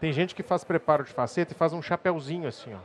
[0.00, 2.78] Tem gente que faz preparo de faceta e faz um chapéuzinho assim, ó.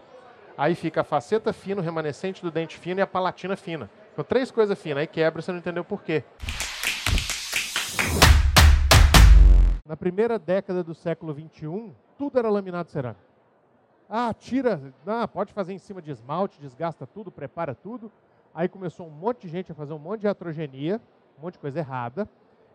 [0.58, 3.90] Aí fica a faceta fina, o remanescente do dente fino e a palatina fina.
[4.12, 5.00] Então, três coisas finas.
[5.00, 6.24] Aí quebra, você não entendeu por quê.
[9.86, 13.22] Na primeira década do século XXI, tudo era laminado cerâmico.
[14.10, 18.12] Ah, tira, ah, pode fazer em cima de esmalte, desgasta tudo, prepara tudo.
[18.56, 21.00] Aí começou um monte de gente a fazer um monte de heterogenia,
[21.38, 22.28] um monte de coisa errada.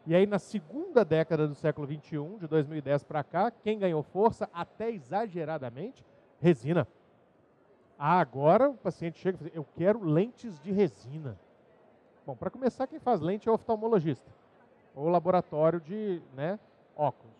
[0.08, 4.48] E aí, na segunda década do século XXI, de 2010 para cá, quem ganhou força,
[4.54, 6.02] até exageradamente,
[6.40, 6.88] resina.
[7.98, 11.38] Ah, agora o paciente chega e fala, eu quero lentes de resina.
[12.24, 14.30] Bom, para começar, quem faz lente é o oftalmologista,
[14.94, 16.58] ou laboratório de né,
[16.96, 17.36] óculos.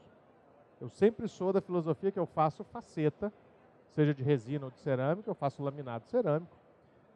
[0.79, 3.33] Eu sempre sou da filosofia que eu faço faceta,
[3.93, 6.55] seja de resina ou de cerâmica, eu faço laminado cerâmico.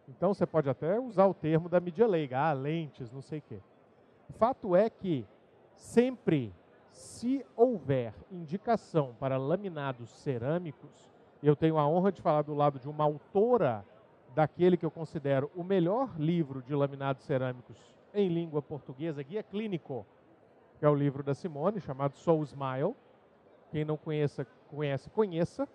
[0.08, 3.42] Então você pode até usar o termo da mídia leiga, ah, lentes, não sei o
[3.42, 3.58] quê.
[4.38, 5.26] Fato é que
[5.82, 6.54] sempre,
[6.90, 11.10] se houver indicação para laminados cerâmicos,
[11.42, 13.84] eu tenho a honra de falar do lado de uma autora
[14.34, 17.76] daquele que eu considero o melhor livro de laminados cerâmicos
[18.14, 20.06] em língua portuguesa, guia clínico,
[20.78, 22.94] que é o livro da Simone, chamado Soul Smile.
[23.70, 25.68] Quem não conheça, conhece, conheça.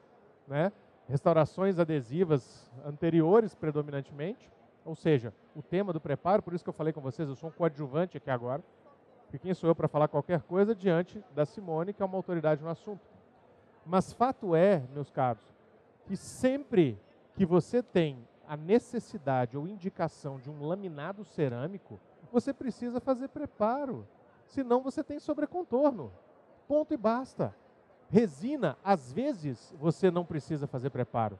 [0.47, 0.71] Né?
[1.07, 4.49] Restaurações adesivas anteriores, predominantemente.
[4.85, 7.49] Ou seja, o tema do preparo, por isso que eu falei com vocês, eu sou
[7.49, 8.63] um coadjuvante aqui agora.
[9.27, 12.63] Porque quem sou eu para falar qualquer coisa diante da Simone, que é uma autoridade
[12.63, 13.05] no assunto.
[13.85, 15.43] Mas fato é, meus caros,
[16.05, 16.97] que sempre
[17.35, 21.99] que você tem a necessidade ou indicação de um laminado cerâmico,
[22.31, 24.07] você precisa fazer preparo.
[24.45, 26.11] Senão você tem sobrecontorno.
[26.65, 27.53] Ponto e basta.
[28.09, 31.37] Resina, às vezes, você não precisa fazer preparo.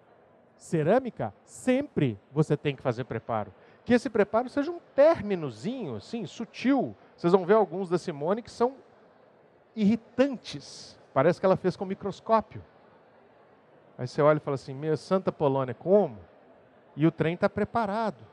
[0.58, 3.54] Cerâmica, sempre você tem que fazer preparo.
[3.86, 6.94] Que esse preparo seja um términozinho, assim, sutil.
[7.18, 8.76] Vocês vão ver alguns da Simone que são
[9.76, 10.98] irritantes.
[11.14, 12.64] Parece que ela fez com microscópio.
[13.98, 16.20] Aí você olha e fala assim: Meu, Santa Polônia, como?
[16.96, 18.24] E o trem está preparado.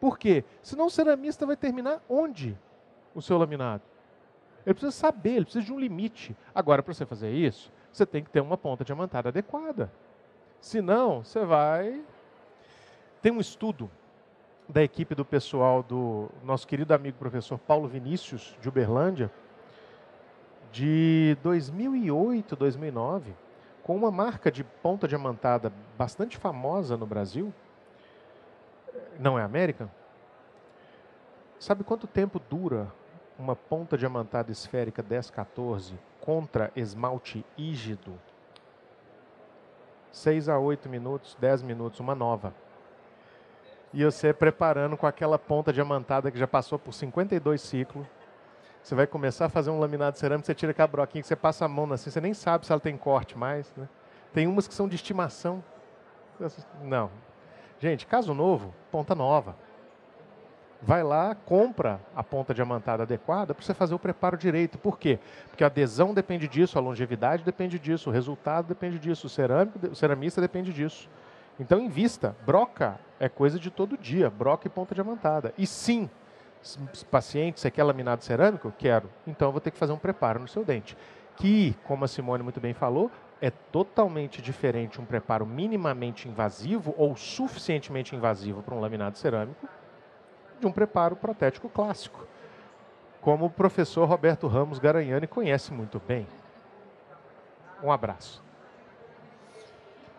[0.00, 0.44] Por quê?
[0.60, 2.58] Senão o ceramista vai terminar onde
[3.14, 3.82] o seu laminado?
[4.66, 6.36] Ele precisa saber, ele precisa de um limite.
[6.52, 9.92] Agora, para você fazer isso, você tem que ter uma ponta diamantada adequada.
[10.60, 12.02] Senão, você vai.
[13.22, 13.88] Tem um estudo
[14.68, 19.30] da equipe do pessoal do nosso querido amigo professor Paulo Vinícius, de Uberlândia,
[20.72, 23.34] de 2008, 2009
[23.84, 27.52] com uma marca de ponta diamantada bastante famosa no Brasil,
[29.18, 29.90] não é América?
[31.58, 32.90] Sabe quanto tempo dura
[33.38, 38.18] uma ponta diamantada esférica 1014 contra esmalte rígido?
[40.10, 42.54] 6 a 8 minutos, 10 minutos, uma nova.
[43.94, 48.04] E você preparando com aquela ponta diamantada que já passou por 52 ciclos,
[48.82, 51.64] você vai começar a fazer um laminado cerâmico, você tira aquela broquinha que você passa
[51.64, 53.72] a mão assim, você nem sabe se ela tem corte mais.
[53.76, 53.88] Né?
[54.32, 55.62] Tem umas que são de estimação.
[56.82, 57.08] Não.
[57.78, 59.54] Gente, caso novo, ponta nova.
[60.82, 64.76] Vai lá, compra a ponta diamantada adequada para você fazer o preparo direito.
[64.76, 65.20] Por quê?
[65.48, 69.78] Porque a adesão depende disso, a longevidade depende disso, o resultado depende disso, o, cerâmico,
[69.86, 71.08] o ceramista depende disso.
[71.58, 72.36] Então, invista.
[72.44, 75.54] Broca é coisa de todo dia, broca e ponta diamantada.
[75.56, 76.10] E sim,
[77.10, 78.72] paciente, você quer laminado cerâmico?
[78.76, 79.10] Quero.
[79.26, 80.96] Então eu vou ter que fazer um preparo no seu dente.
[81.36, 83.10] Que, como a Simone muito bem falou,
[83.40, 89.68] é totalmente diferente um preparo minimamente invasivo ou suficientemente invasivo para um laminado cerâmico
[90.60, 92.26] de um preparo protético clássico,
[93.20, 96.26] como o professor Roberto Ramos Garanhani conhece muito bem.
[97.82, 98.43] Um abraço.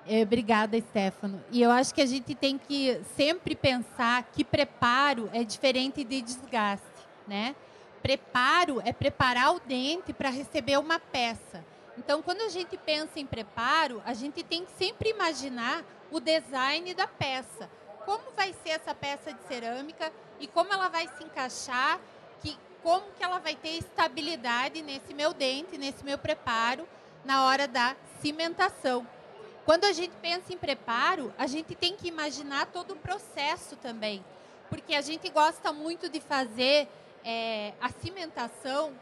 [0.08, 1.44] É, obrigada, Stefano.
[1.52, 6.22] E eu acho que a gente tem que sempre pensar que preparo é diferente de
[6.22, 6.86] desgaste,
[7.28, 7.56] né?
[8.04, 11.66] Preparo é preparar o dente para receber uma peça.
[11.98, 16.94] Então, quando a gente pensa em preparo, a gente tem que sempre imaginar o design
[16.94, 17.68] da peça.
[18.06, 22.00] Como vai ser essa peça de cerâmica e como ela vai se encaixar,
[22.44, 26.88] que, como que ela vai ter estabilidade nesse meu dente, nesse meu preparo,
[27.24, 29.08] na hora da cimentação.
[29.66, 34.24] Quando a gente pensa em preparo, a gente tem que imaginar todo o processo também,
[34.70, 36.88] porque a gente gosta muito de fazer
[37.24, 38.94] é, a cimentação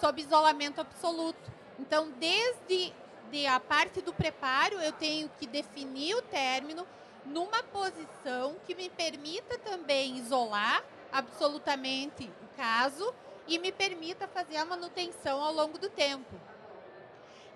[0.00, 1.50] sob isolamento absoluto.
[1.76, 2.92] Então, desde
[3.32, 6.86] de a parte do preparo, eu tenho que definir o término
[7.24, 13.12] numa posição que me permita também isolar absolutamente o caso
[13.48, 16.32] e me permita fazer a manutenção ao longo do tempo.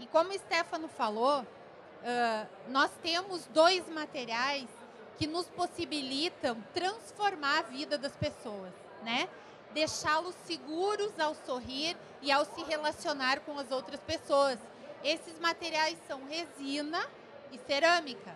[0.01, 1.47] E como o Stefano falou,
[2.03, 4.69] uh, nós temos dois materiais
[5.19, 8.73] que nos possibilitam transformar a vida das pessoas,
[9.03, 9.29] né?
[9.73, 14.59] Deixá-los seguros ao sorrir e ao se relacionar com as outras pessoas.
[15.05, 17.07] esses materiais são resina
[17.53, 18.35] e cerâmica.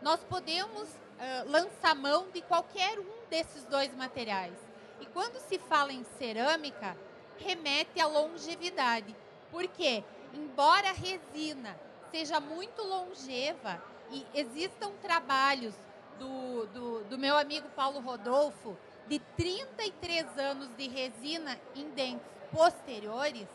[0.00, 4.54] Nós podemos uh, lançar mão de qualquer um desses dois materiais.
[5.00, 6.96] E quando se fala em cerâmica,
[7.38, 9.14] remete à longevidade.
[9.50, 11.76] Porque, embora a resina
[12.10, 15.74] seja muito longeva e existam trabalhos
[16.18, 18.76] do, do, do meu amigo Paulo Rodolfo
[19.08, 23.46] de 33 anos de resina em dentes posteriores,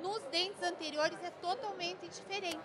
[0.00, 2.60] nos dentes anteriores é totalmente diferente.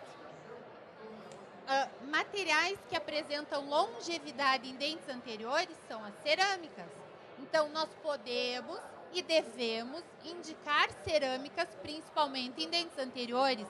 [1.65, 6.85] Uh, materiais que apresentam longevidade em dentes anteriores são as cerâmicas.
[7.39, 8.79] Então, nós podemos
[9.11, 13.67] e devemos indicar cerâmicas, principalmente em dentes anteriores,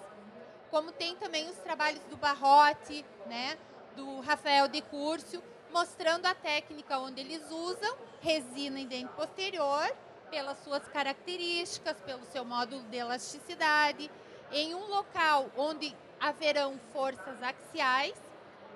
[0.75, 3.57] como tem também os trabalhos do Barrote, né,
[3.95, 5.41] do Rafael de Curcio,
[5.71, 9.89] mostrando a técnica onde eles usam resina em dente posterior,
[10.29, 14.11] pelas suas características, pelo seu módulo de elasticidade,
[14.51, 18.15] em um local onde haverão forças axiais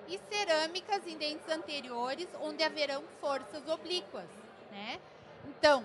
[0.08, 4.30] e cerâmicas em dentes anteriores, onde haverão forças oblíquas,
[4.72, 5.02] né?
[5.44, 5.84] Então,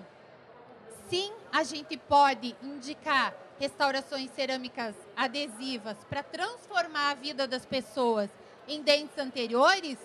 [1.09, 8.29] sim, a gente pode indicar restaurações cerâmicas adesivas para transformar a vida das pessoas
[8.67, 9.97] em dentes anteriores,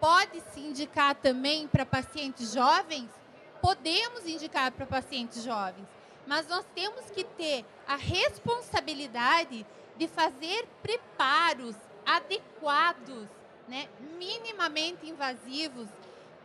[0.00, 3.10] pode se indicar também para pacientes jovens?
[3.60, 5.86] Podemos indicar para pacientes jovens,
[6.26, 9.66] mas nós temos que ter a responsabilidade
[9.96, 11.74] de fazer preparos
[12.06, 13.26] adequados,
[13.66, 15.88] né, minimamente invasivos,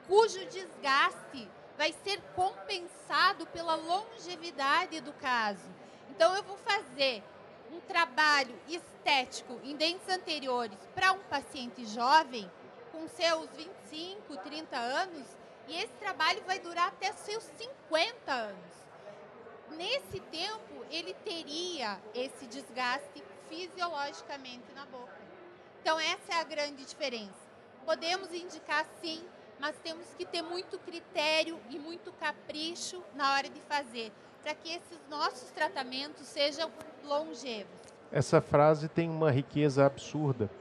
[0.08, 1.48] cujo desgaste
[1.78, 5.70] vai ser compensado pela longevidade do caso.
[6.10, 7.24] Então, eu vou fazer
[7.72, 12.50] um trabalho estético em dentes anteriores para um paciente jovem
[12.92, 15.28] com seus 25, 30 anos,
[15.68, 18.74] e esse trabalho vai durar até seus 50 anos.
[19.72, 25.20] Nesse tempo, ele teria esse desgaste fisiologicamente na boca.
[25.82, 27.34] Então, essa é a grande diferença.
[27.86, 29.26] Podemos indicar sim
[29.64, 34.12] mas temos que ter muito critério e muito capricho na hora de fazer,
[34.42, 36.70] para que esses nossos tratamentos sejam
[37.06, 37.72] longevos.
[38.12, 40.52] Essa frase tem uma riqueza absurda,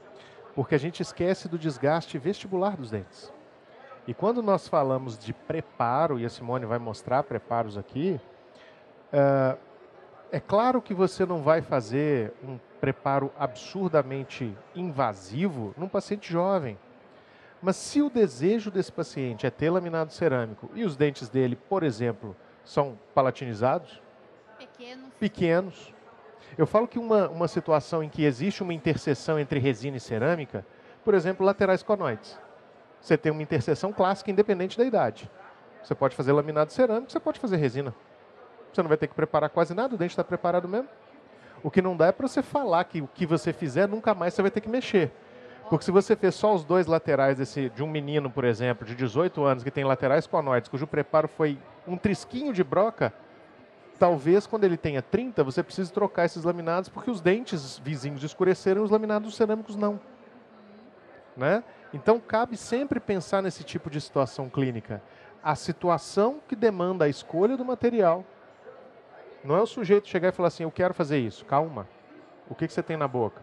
[0.55, 3.29] porque a gente esquece do desgaste vestibular dos dentes.
[4.07, 8.21] E quando nós falamos de preparo, e a Simone vai mostrar preparos aqui,
[9.11, 9.59] uh,
[10.31, 16.79] é claro que você não vai fazer um preparo absurdamente invasivo num paciente jovem.
[17.63, 21.81] Mas se o desejo desse paciente é ter laminado cerâmico e os dentes dele, por
[21.81, 24.01] exemplo, são palatinizados,
[24.57, 25.93] pequenos, pequenos
[26.57, 30.65] eu falo que uma, uma situação em que existe uma interseção entre resina e cerâmica,
[31.03, 32.37] por exemplo, laterais conoides.
[33.01, 35.29] Você tem uma interseção clássica independente da idade.
[35.81, 37.93] Você pode fazer laminado cerâmico, você pode fazer resina.
[38.71, 40.89] Você não vai ter que preparar quase nada, o dente está preparado mesmo.
[41.63, 44.33] O que não dá é para você falar que o que você fizer nunca mais
[44.33, 45.11] você vai ter que mexer.
[45.69, 48.95] Porque se você fez só os dois laterais desse, de um menino, por exemplo, de
[48.95, 51.57] 18 anos, que tem laterais conoides, cujo preparo foi
[51.87, 53.13] um trisquinho de broca,
[53.97, 58.81] talvez quando ele tenha 30, você precise trocar esses laminados, porque os dentes vizinhos escureceram
[58.81, 59.99] e os laminados cerâmicos não.
[61.35, 61.63] Né?
[61.93, 65.01] Então, cabe sempre pensar nesse tipo de situação clínica.
[65.41, 68.25] A situação que demanda a escolha do material.
[69.43, 71.43] Não é o sujeito chegar e falar assim, eu quero fazer isso.
[71.45, 71.87] Calma.
[72.49, 73.41] O que, que você tem na boca?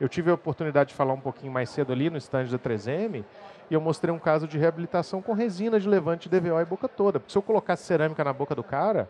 [0.00, 3.24] Eu tive a oportunidade de falar um pouquinho mais cedo ali no stand da 3M
[3.70, 7.20] e eu mostrei um caso de reabilitação com resina de levante DVO e boca toda.
[7.20, 9.08] Porque se eu colocasse cerâmica na boca do cara,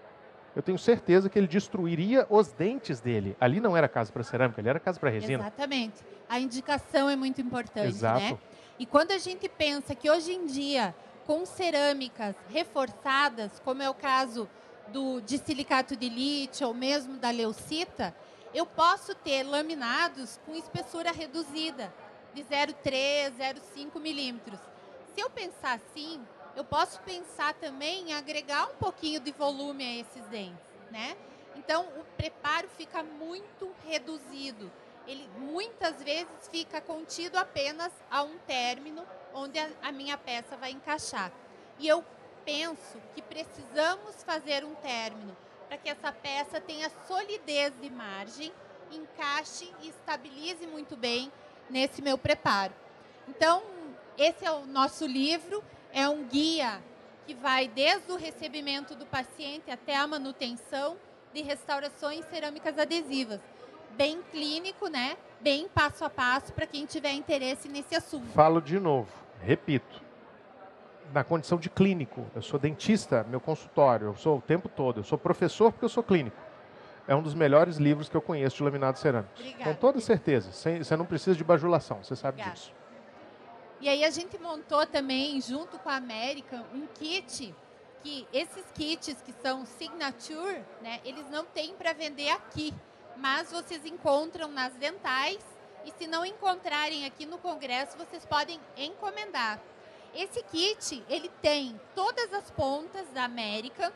[0.54, 3.36] eu tenho certeza que ele destruiria os dentes dele.
[3.40, 5.42] Ali não era caso para cerâmica, ali era caso para resina.
[5.42, 6.04] Exatamente.
[6.28, 8.20] A indicação é muito importante, Exato.
[8.20, 8.38] né?
[8.78, 10.94] E quando a gente pensa que hoje em dia,
[11.26, 14.48] com cerâmicas reforçadas, como é o caso
[14.88, 18.14] do de silicato de lítio ou mesmo da leucita,
[18.54, 21.92] eu posso ter laminados com espessura reduzida,
[22.32, 24.60] de 0,3, 0,5 milímetros.
[25.12, 29.96] Se eu pensar assim, eu posso pensar também em agregar um pouquinho de volume a
[30.00, 31.16] esses dentes, né?
[31.56, 34.70] Então, o preparo fica muito reduzido.
[35.06, 40.70] Ele muitas vezes fica contido apenas a um término onde a, a minha peça vai
[40.70, 41.32] encaixar.
[41.78, 42.04] E eu
[42.44, 45.36] penso que precisamos fazer um término
[45.68, 48.52] para que essa peça tenha solidez de margem,
[48.92, 51.30] encaixe e estabilize muito bem
[51.68, 52.72] nesse meu preparo.
[53.28, 53.62] Então,
[54.16, 56.80] esse é o nosso livro, é um guia
[57.26, 60.96] que vai desde o recebimento do paciente até a manutenção
[61.32, 63.40] de restaurações cerâmicas adesivas.
[63.92, 65.16] Bem clínico, né?
[65.40, 68.26] Bem passo a passo para quem tiver interesse nesse assunto.
[68.32, 70.03] Falo de novo, repito
[71.12, 72.26] na condição de clínico.
[72.34, 75.00] Eu sou dentista, meu consultório, eu sou o tempo todo.
[75.00, 76.36] Eu sou professor porque eu sou clínico.
[77.06, 79.32] é um dos melhores livros que eu conheço de laminado cerâmico.
[79.38, 79.64] Obrigada.
[79.64, 80.50] Com toda certeza.
[80.52, 82.54] Sem, você não precisa de bajulação, você sabe Obrigada.
[82.54, 82.72] disso.
[83.80, 87.54] E aí a gente montou também, junto com a América, um kit
[88.02, 92.72] que esses kits que são signature, né, eles não têm para vender aqui,
[93.16, 95.38] mas vocês encontram nas dentais
[95.84, 99.60] e se não encontrarem aqui no congresso, vocês podem encomendar.
[100.14, 103.92] Esse kit, ele tem todas as pontas da América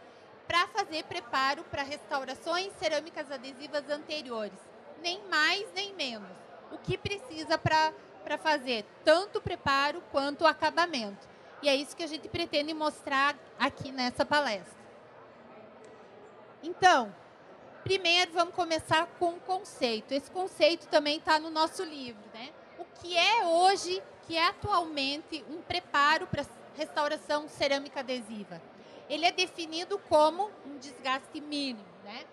[0.47, 4.59] para fazer preparo para restaurações cerâmicas adesivas anteriores,
[5.01, 6.37] nem mais nem menos.
[6.73, 11.29] O que precisa para fazer tanto preparo quanto acabamento.
[11.63, 14.79] E é isso que a gente pretende mostrar aqui nessa palestra.
[16.63, 17.15] Então,
[17.85, 20.13] primeiro vamos começar com o conceito.
[20.13, 22.51] Esse conceito também está no nosso livro, né?
[22.79, 28.63] O que é hoje, que é atualmente um preparo para restauração cerâmica adesiva?
[29.11, 32.25] Ele é definido como um desgaste mínimo, né?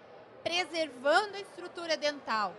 [0.43, 2.53] Preservando a estrutura dental.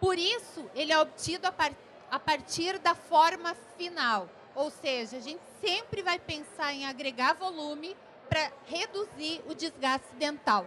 [0.00, 4.28] Por isso, ele é obtido a partir a partir da forma final.
[4.54, 7.96] Ou seja, a gente sempre vai pensar em agregar volume
[8.28, 10.66] para reduzir o desgaste dental,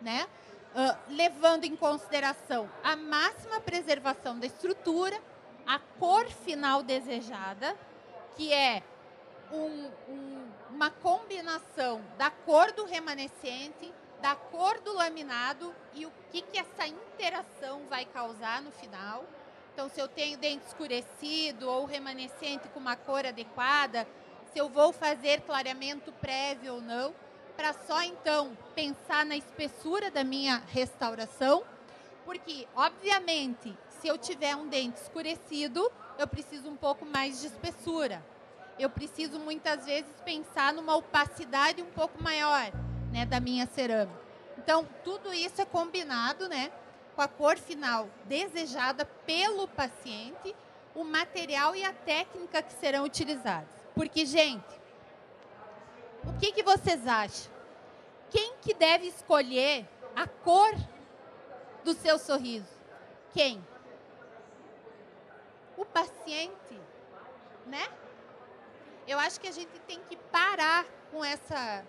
[0.00, 0.26] né?
[0.74, 5.18] Uh, levando em consideração a máxima preservação da estrutura,
[5.66, 7.76] a cor final desejada,
[8.36, 8.82] que é
[9.52, 16.42] um, um, uma combinação da cor do remanescente, da cor do laminado e o que,
[16.42, 19.24] que essa interação vai causar no final.
[19.72, 24.06] Então, se eu tenho dente escurecido ou remanescente com uma cor adequada,
[24.52, 27.14] se eu vou fazer clareamento prévio ou não,
[27.56, 31.62] para só então pensar na espessura da minha restauração,
[32.24, 38.24] porque, obviamente, se eu tiver um dente escurecido, eu preciso um pouco mais de espessura.
[38.78, 42.70] Eu preciso muitas vezes pensar numa opacidade um pouco maior,
[43.12, 44.16] né, da minha cerâmica.
[44.58, 46.70] Então, tudo isso é combinado, né?
[47.16, 50.54] com a cor final desejada pelo paciente,
[50.94, 53.74] o material e a técnica que serão utilizados.
[53.92, 54.80] Porque, gente,
[56.22, 57.50] o que, que vocês acham?
[58.30, 59.84] Quem que deve escolher
[60.14, 60.72] a cor
[61.82, 62.70] do seu sorriso?
[63.32, 63.60] Quem?
[65.76, 66.80] O paciente,
[67.66, 67.86] né?
[69.06, 71.84] Eu acho que a gente tem que parar com essa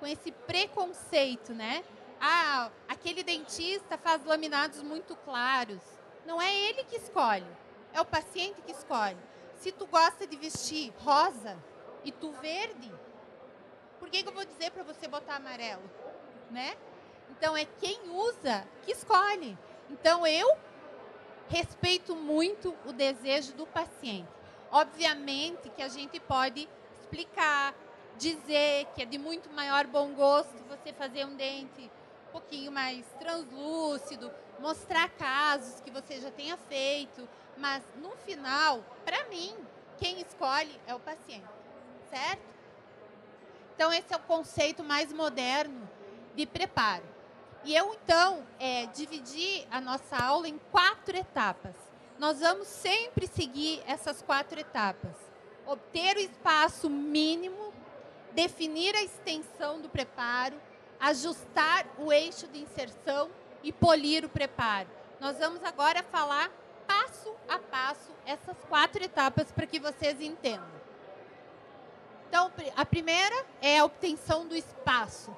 [0.00, 1.84] com esse preconceito, né?
[2.26, 5.82] ah, aquele dentista faz laminados muito claros.
[6.24, 7.46] Não é ele que escolhe,
[7.92, 9.18] é o paciente que escolhe.
[9.56, 11.56] Se tu gosta de vestir rosa
[12.02, 12.90] e tu verde,
[13.98, 15.82] por que, que eu vou dizer para você botar amarelo?
[16.50, 16.76] Né?
[17.30, 19.58] Então é quem usa que escolhe.
[19.90, 20.48] Então eu
[21.48, 24.28] respeito muito o desejo do paciente.
[24.70, 26.68] Obviamente que a gente pode
[27.00, 27.74] explicar,
[28.18, 31.90] dizer que é de muito maior bom gosto você fazer um dente
[32.32, 39.54] pouquinho mais translúcido, mostrar casos que você já tenha feito, mas no final, para mim,
[39.98, 41.46] quem escolhe é o paciente,
[42.10, 42.42] certo?
[43.74, 45.88] Então esse é o conceito mais moderno
[46.34, 47.13] de preparo.
[47.64, 51.74] E eu então é, dividi a nossa aula em quatro etapas.
[52.18, 55.16] Nós vamos sempre seguir essas quatro etapas:
[55.66, 57.72] obter o espaço mínimo,
[58.32, 60.60] definir a extensão do preparo,
[61.00, 63.30] ajustar o eixo de inserção
[63.62, 64.88] e polir o preparo.
[65.18, 66.50] Nós vamos agora falar
[66.86, 70.74] passo a passo essas quatro etapas para que vocês entendam.
[72.28, 75.34] Então, a primeira é a obtenção do espaço.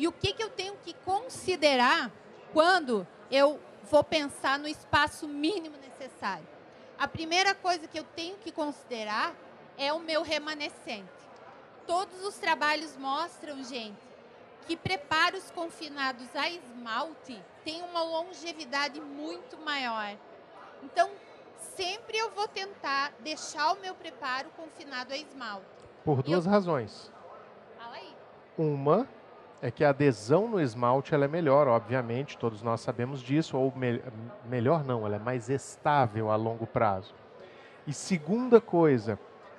[0.00, 2.10] E o que, que eu tenho que considerar
[2.54, 6.48] quando eu vou pensar no espaço mínimo necessário?
[6.98, 9.34] A primeira coisa que eu tenho que considerar
[9.76, 11.04] é o meu remanescente.
[11.86, 14.00] Todos os trabalhos mostram, gente,
[14.66, 20.16] que preparos confinados a esmalte têm uma longevidade muito maior.
[20.82, 21.10] Então,
[21.76, 25.66] sempre eu vou tentar deixar o meu preparo confinado a esmalte.
[26.06, 26.50] Por duas eu...
[26.50, 27.12] razões.
[27.76, 28.16] Fala aí.
[28.56, 29.06] Uma
[29.62, 33.72] é que a adesão no esmalte ela é melhor, obviamente, todos nós sabemos disso, ou
[33.76, 34.02] me
[34.48, 37.14] melhor não, ela é mais estável a longo prazo.
[37.86, 39.18] E segunda coisa,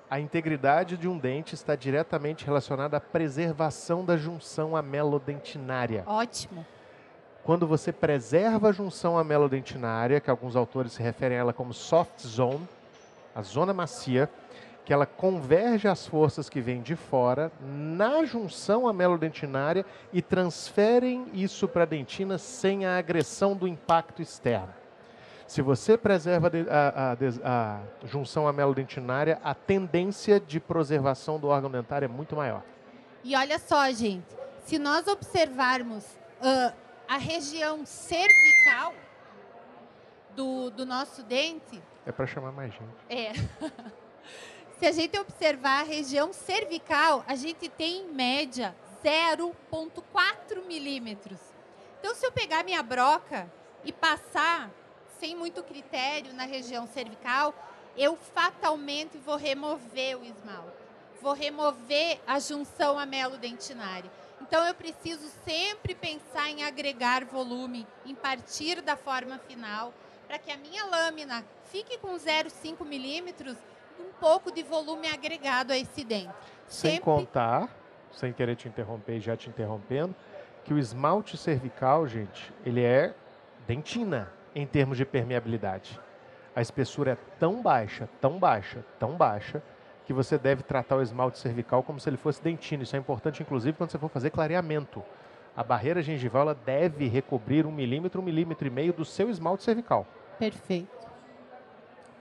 [0.10, 6.03] a integridade de um dente está diretamente relacionada à preservação da junção amelodentinária.
[6.08, 6.65] Ótimo.
[7.43, 12.22] Quando você preserva a junção amelodentinária, que alguns autores se referem a ela como soft
[12.22, 12.67] zone,
[13.34, 14.29] a zona macia,
[14.83, 21.67] que ela converge as forças que vêm de fora na junção amelodentinária e transferem isso
[21.67, 24.73] para a dentina sem a agressão do impacto externo.
[25.47, 32.05] Se você preserva a, a, a junção amelodentinária, a tendência de preservação do órgão dentário
[32.05, 32.63] é muito maior.
[33.23, 36.73] E olha só, gente, se nós observarmos uh,
[37.07, 38.93] a região cervical
[40.35, 41.81] do, do nosso dente.
[42.05, 42.95] É para chamar mais gente.
[43.09, 43.33] É.
[44.81, 51.39] Se a gente observar a região cervical, a gente tem em média 0,4 milímetros.
[52.00, 53.47] Então, se eu pegar minha broca
[53.85, 54.71] e passar
[55.19, 57.53] sem muito critério na região cervical,
[57.95, 60.77] eu fatalmente vou remover o esmalte.
[61.21, 64.11] Vou remover a junção amelo-dentinária.
[64.41, 69.93] Então, eu preciso sempre pensar em agregar volume, em partir da forma final,
[70.25, 73.55] para que a minha lâmina fique com 0,5 milímetros,
[74.00, 76.33] um pouco de volume agregado a esse dente.
[76.67, 77.05] Sem sempre...
[77.05, 77.69] contar,
[78.12, 80.15] sem querer te interromper e já te interrompendo,
[80.63, 83.13] que o esmalte cervical, gente, ele é
[83.67, 86.00] dentina em termos de permeabilidade.
[86.55, 89.63] A espessura é tão baixa, tão baixa, tão baixa,
[90.05, 92.83] que você deve tratar o esmalte cervical como se ele fosse dentina.
[92.83, 95.01] Isso é importante, inclusive, quando você for fazer clareamento.
[95.55, 99.63] A barreira gengival ela deve recobrir um milímetro, um milímetro e meio do seu esmalte
[99.63, 100.05] cervical.
[100.38, 101.07] Perfeito.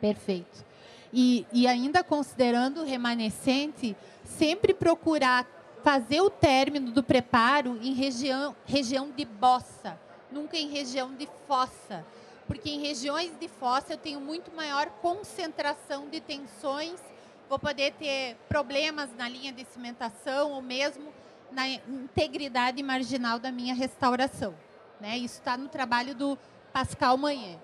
[0.00, 0.64] Perfeito.
[1.12, 5.46] E, e ainda considerando remanescente, sempre procurar
[5.82, 9.98] fazer o término do preparo em região, região de bossa,
[10.30, 12.04] nunca em região de fossa.
[12.46, 17.00] Porque em regiões de fossa eu tenho muito maior concentração de tensões,
[17.48, 21.12] vou poder ter problemas na linha de cimentação ou mesmo
[21.52, 24.54] na integridade marginal da minha restauração.
[25.00, 25.18] Né?
[25.18, 26.38] Isso está no trabalho do
[26.72, 27.56] Pascal Manhã.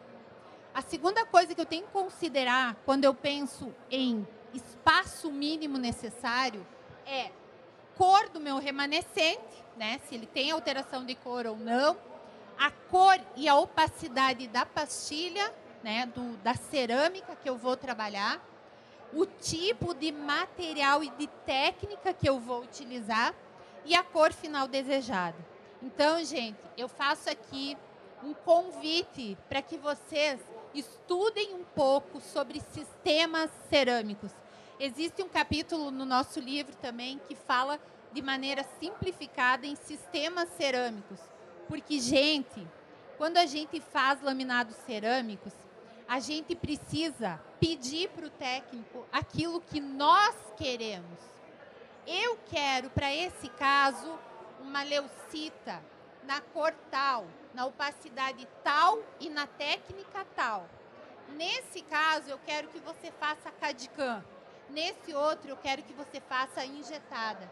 [0.76, 6.66] A segunda coisa que eu tenho que considerar quando eu penso em espaço mínimo necessário
[7.06, 7.30] é
[7.96, 9.98] cor do meu remanescente, né?
[10.06, 11.96] Se ele tem alteração de cor ou não,
[12.58, 15.50] a cor e a opacidade da pastilha,
[15.82, 16.04] né?
[16.14, 18.38] Do, da cerâmica que eu vou trabalhar,
[19.14, 23.34] o tipo de material e de técnica que eu vou utilizar
[23.82, 25.38] e a cor final desejada.
[25.82, 27.78] Então, gente, eu faço aqui
[28.22, 30.38] um convite para que vocês
[30.78, 34.30] estudem um pouco sobre sistemas cerâmicos.
[34.78, 37.80] Existe um capítulo no nosso livro também que fala
[38.12, 41.18] de maneira simplificada em sistemas cerâmicos.
[41.68, 42.66] Porque, gente,
[43.16, 45.52] quando a gente faz laminados cerâmicos,
[46.06, 51.18] a gente precisa pedir para o técnico aquilo que nós queremos.
[52.06, 54.18] Eu quero, para esse caso,
[54.60, 55.82] uma leucita
[56.22, 60.68] na cor tal, na opacidade tal e na técnica tal.
[61.30, 64.22] Nesse caso, eu quero que você faça CAD-CAM.
[64.68, 67.50] Nesse outro, eu quero que você faça injetada.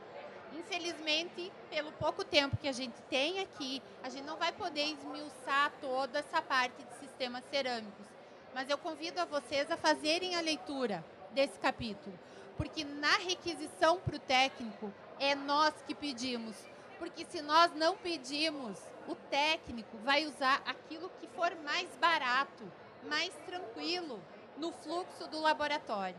[0.53, 5.73] Infelizmente, pelo pouco tempo que a gente tem aqui, a gente não vai poder esmiuçar
[5.81, 8.07] toda essa parte de sistemas cerâmicos.
[8.55, 12.17] Mas eu convido a vocês a fazerem a leitura desse capítulo,
[12.59, 16.57] porque na requisição para o técnico é nós que pedimos.
[16.99, 22.65] Porque se nós não pedimos, o técnico vai usar aquilo que for mais barato,
[23.09, 24.21] mais tranquilo
[24.57, 26.17] no fluxo do laboratório.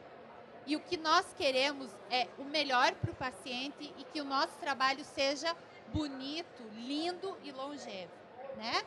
[0.67, 4.53] E o que nós queremos é o melhor para o paciente e que o nosso
[4.59, 5.55] trabalho seja
[5.93, 8.11] bonito, lindo e longevo,
[8.57, 8.83] né?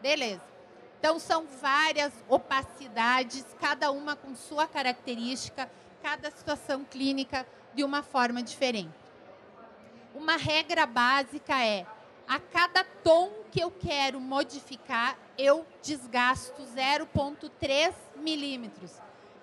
[0.00, 0.42] Beleza.
[0.98, 5.70] Então são várias opacidades, cada uma com sua característica,
[6.02, 8.94] cada situação clínica de uma forma diferente.
[10.14, 11.86] Uma regra básica é
[12.28, 18.92] a cada tom que eu quero modificar, eu desgasto 0,3 milímetros.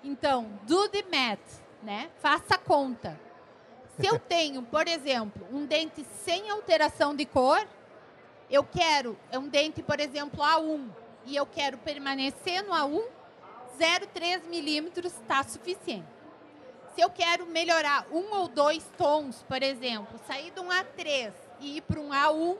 [0.02, 2.10] Então, do the math, né?
[2.20, 3.18] Faça a conta.
[3.98, 7.66] Se eu tenho, por exemplo, um dente sem alteração de cor,
[8.50, 10.88] eu quero, é um dente, por exemplo, A1,
[11.26, 13.04] e eu quero permanecer no A1,
[13.78, 16.08] 0,3 milímetros está suficiente.
[16.94, 21.76] Se eu quero melhorar um ou dois tons, por exemplo, sair de um A3 e
[21.76, 22.58] ir para um A1,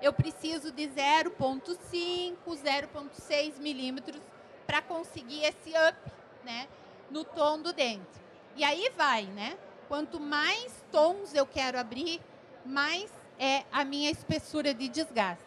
[0.00, 4.20] eu preciso de 0,5, 0,6 milímetros
[4.66, 5.98] para conseguir esse up
[6.44, 6.68] né,
[7.10, 8.06] no tom do dente.
[8.56, 9.56] E aí vai, né?
[9.88, 12.20] Quanto mais tons eu quero abrir,
[12.64, 15.44] mais é a minha espessura de desgaste.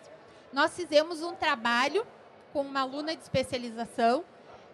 [0.51, 2.05] Nós fizemos um trabalho
[2.51, 4.23] com uma aluna de especialização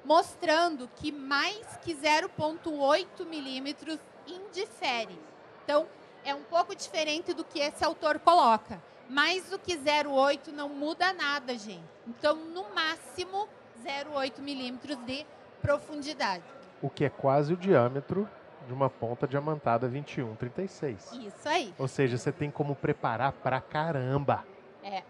[0.05, 5.19] mostrando que mais que 0,8 milímetros indifere.
[5.63, 5.85] Então,
[6.23, 8.81] é um pouco diferente do que esse autor coloca.
[9.09, 11.83] Mais do que 0,8 não muda nada, gente.
[12.07, 13.47] Então, no máximo,
[13.85, 15.25] 0,8 milímetros de
[15.61, 16.43] profundidade.
[16.81, 18.29] O que é quase o diâmetro
[18.67, 21.13] de uma ponta diamantada 2136.
[21.13, 21.73] Isso aí.
[21.77, 24.45] Ou seja, você tem como preparar pra caramba.
[24.83, 25.03] É.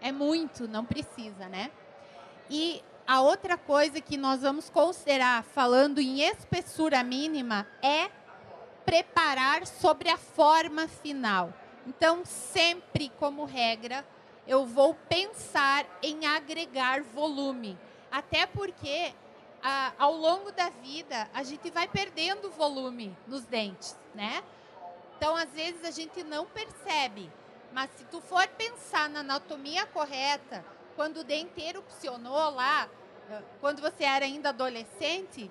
[0.00, 1.70] É muito, não precisa, né?
[2.50, 8.10] E a outra coisa que nós vamos considerar, falando em espessura mínima, é
[8.84, 11.52] preparar sobre a forma final.
[11.88, 14.04] Então, sempre como regra,
[14.46, 17.78] eu vou pensar em agregar volume.
[18.10, 19.14] Até porque
[19.62, 24.44] a, ao longo da vida a gente vai perdendo volume nos dentes, né?
[25.16, 27.32] Então, às vezes a gente não percebe,
[27.72, 30.62] mas se tu for pensar na anatomia correta,
[30.94, 32.86] quando o dente erupcionou lá,
[33.30, 35.50] eh, quando você era ainda adolescente,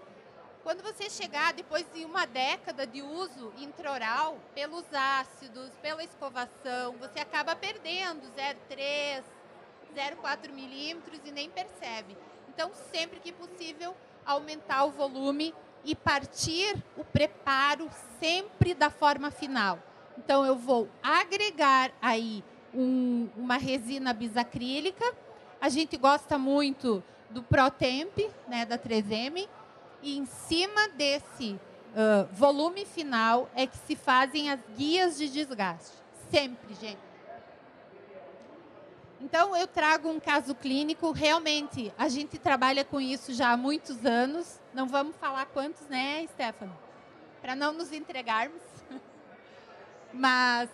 [0.68, 7.22] quando você chegar depois de uma década de uso intraoral, pelos ácidos, pela escovação, você
[7.22, 9.24] acaba perdendo 0,3,
[9.96, 12.18] 0,4 milímetros e nem percebe.
[12.50, 19.80] Então, sempre que possível, aumentar o volume e partir o preparo sempre da forma final.
[20.18, 25.16] Então, eu vou agregar aí um, uma resina bisacrílica.
[25.62, 29.48] A gente gosta muito do ProTemp, né, da 3M.
[30.02, 31.60] E em cima desse
[31.94, 35.96] uh, volume final é que se fazem as guias de desgaste.
[36.30, 37.08] Sempre, gente.
[39.20, 41.12] Então, eu trago um caso clínico.
[41.12, 44.60] Realmente, a gente trabalha com isso já há muitos anos.
[44.74, 46.78] Não vamos falar quantos, né, Stefano?
[47.42, 48.62] Para não nos entregarmos.
[50.14, 50.70] Mas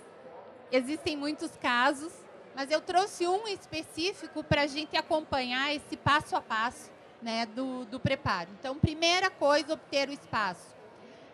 [0.71, 2.11] existem muitos casos.
[2.53, 6.92] Mas eu trouxe um específico para a gente acompanhar esse passo a passo
[7.23, 8.49] né, do, do preparo.
[8.59, 10.75] Então, primeira coisa, obter o espaço.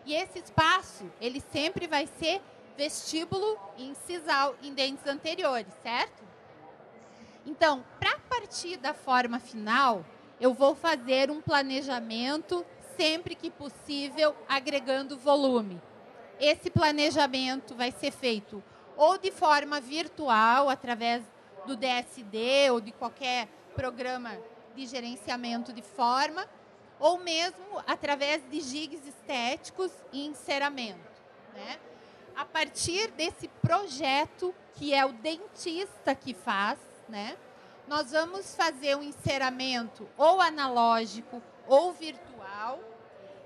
[0.06, 2.40] E esse espaço, ele sempre vai ser
[2.76, 6.22] vestíbulo incisal em dentes anteriores, certo?
[7.44, 10.04] Então, para partir da forma final,
[10.40, 12.64] eu vou fazer um planejamento
[12.96, 15.80] sempre que possível, agregando volume.
[16.38, 18.62] Esse planejamento vai ser feito
[18.96, 21.22] ou de forma virtual, através
[21.66, 24.36] do DSD ou de qualquer programa
[24.74, 26.46] de gerenciamento de forma,
[26.98, 31.10] ou mesmo através de gigs estéticos e enceramento.
[31.54, 31.78] Né?
[32.36, 36.78] A partir desse projeto, que é o dentista que faz,
[37.08, 37.36] né?
[37.88, 42.78] nós vamos fazer um enceramento ou analógico ou virtual.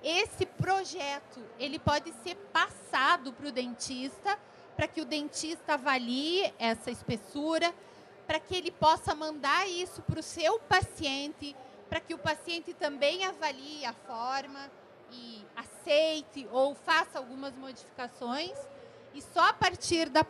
[0.03, 4.39] Esse projeto ele pode ser passado para o dentista
[4.77, 7.73] para que o dentista avalie essa espessura,
[8.27, 11.55] para que ele possa mandar isso para o seu paciente,
[11.89, 14.71] para que o paciente também avalie a forma
[15.11, 18.57] e aceite ou faça algumas modificações.
[19.15, 20.27] E só a partir da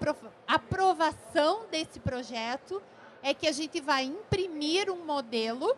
[0.47, 2.83] aprovação desse projeto
[3.23, 5.75] é que a gente vai imprimir um modelo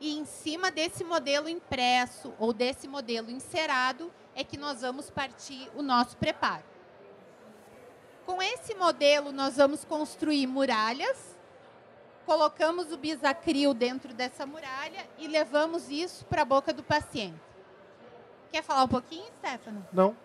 [0.00, 5.70] e em cima desse modelo impresso ou desse modelo encerado é que nós vamos partir
[5.76, 6.64] o nosso preparo.
[8.50, 11.38] Com esse modelo, nós vamos construir muralhas,
[12.26, 17.40] colocamos o bisacril dentro dessa muralha e levamos isso para a boca do paciente.
[18.50, 19.86] Quer falar um pouquinho, Stefano?
[19.92, 20.16] Não,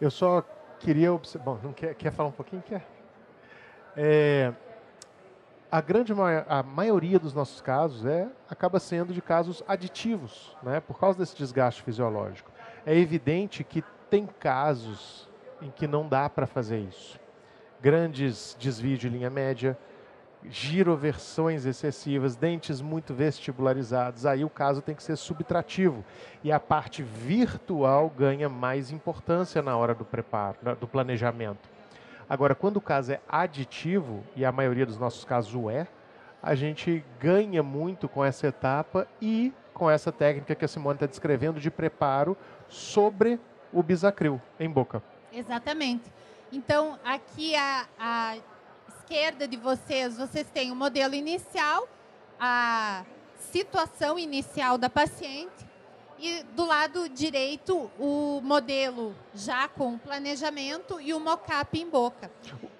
[0.00, 0.44] eu só
[0.78, 1.44] queria observar.
[1.44, 2.62] Bom, não quer, quer falar um pouquinho?
[2.62, 2.86] Quer?
[3.96, 4.52] É,
[5.68, 6.12] a grande
[6.46, 10.78] a maioria dos nossos casos é acaba sendo de casos aditivos, né?
[10.78, 12.48] Por causa desse desgaste fisiológico.
[12.86, 15.28] É evidente que tem casos
[15.60, 17.20] em que não dá para fazer isso
[17.82, 19.76] grandes desvios de linha média,
[20.48, 26.04] giroversões excessivas, dentes muito vestibularizados, aí o caso tem que ser subtrativo.
[26.42, 31.68] E a parte virtual ganha mais importância na hora do preparo, do planejamento.
[32.28, 35.86] Agora, quando o caso é aditivo, e a maioria dos nossos casos é,
[36.42, 41.06] a gente ganha muito com essa etapa e com essa técnica que a Simone está
[41.06, 42.36] descrevendo de preparo
[42.68, 43.38] sobre
[43.72, 45.02] o bisacril em boca.
[45.32, 46.12] Exatamente.
[46.52, 48.36] Então, aqui à, à
[48.86, 51.88] esquerda de vocês, vocês têm o modelo inicial,
[52.38, 53.06] a
[53.50, 55.66] situação inicial da paciente,
[56.18, 62.30] e do lado direito, o modelo já com planejamento e o mockup em boca.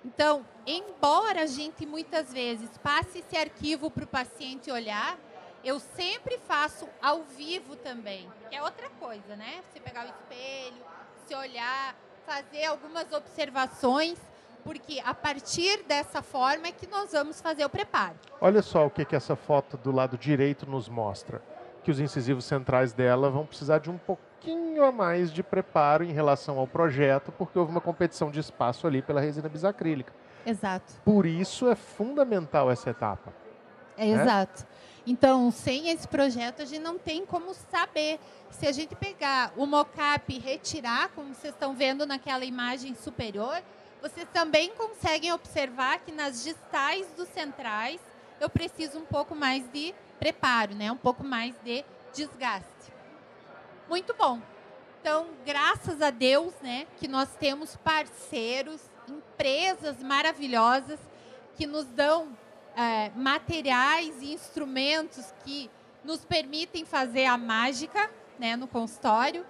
[0.04, 5.18] Então, embora a gente muitas vezes passe esse arquivo para o paciente olhar,
[5.64, 9.62] eu sempre faço ao vivo também, que é outra coisa, né?
[9.72, 10.84] Você pegar o espelho,
[11.26, 14.18] se olhar, fazer algumas observações,
[14.64, 18.14] porque a partir dessa forma é que nós vamos fazer o preparo.
[18.40, 21.42] Olha só o que, que essa foto do lado direito nos mostra.
[21.82, 26.12] Que os incisivos centrais dela vão precisar de um pouquinho a mais de preparo em
[26.12, 30.12] relação ao projeto, porque houve uma competição de espaço ali pela resina bisacrílica.
[30.46, 30.92] Exato.
[31.04, 33.32] Por isso é fundamental essa etapa.
[33.96, 34.22] É, né?
[34.22, 34.66] Exato.
[35.06, 38.20] Então, sem esse projeto, a gente não tem como saber.
[38.50, 43.62] Se a gente pegar o mockup e retirar, como vocês estão vendo naquela imagem superior,
[44.00, 48.00] vocês também conseguem observar que nas distais dos centrais
[48.40, 50.90] eu preciso um pouco mais de preparo, né?
[50.90, 52.92] um pouco mais de desgaste.
[53.88, 54.40] Muito bom.
[55.00, 61.00] Então, graças a Deus né, que nós temos parceiros, empresas maravilhosas
[61.56, 62.28] que nos dão
[62.76, 65.70] é, materiais e instrumentos que
[66.04, 69.46] nos permitem fazer a mágica né, no consultório.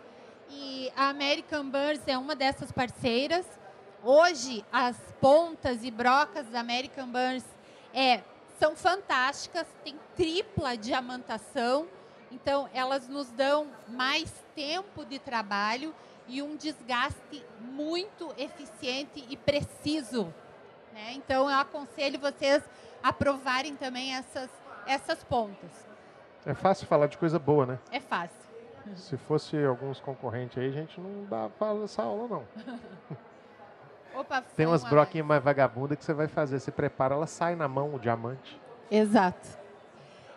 [0.51, 3.47] E a American Burns é uma dessas parceiras.
[4.03, 7.45] Hoje, as pontas e brocas da American Burns
[7.95, 8.23] é,
[8.59, 11.87] são fantásticas, tem tripla diamantação,
[12.31, 15.95] então elas nos dão mais tempo de trabalho
[16.29, 20.33] e um desgaste muito eficiente e preciso.
[20.93, 21.13] Né?
[21.15, 22.63] Então, eu aconselho vocês
[23.03, 24.51] a provarem também essas,
[24.87, 25.71] essas pontas.
[26.45, 27.79] É fácil falar de coisa boa, né?
[27.91, 28.43] É fácil.
[28.97, 31.49] Se fosse alguns concorrentes aí, a gente não dá
[31.85, 32.45] essa aula, não.
[34.15, 36.59] Opa, Tem umas broquinhas mais vagabundas que você vai fazer.
[36.59, 38.61] Você prepara, ela sai na mão, o diamante.
[38.91, 39.49] Exato.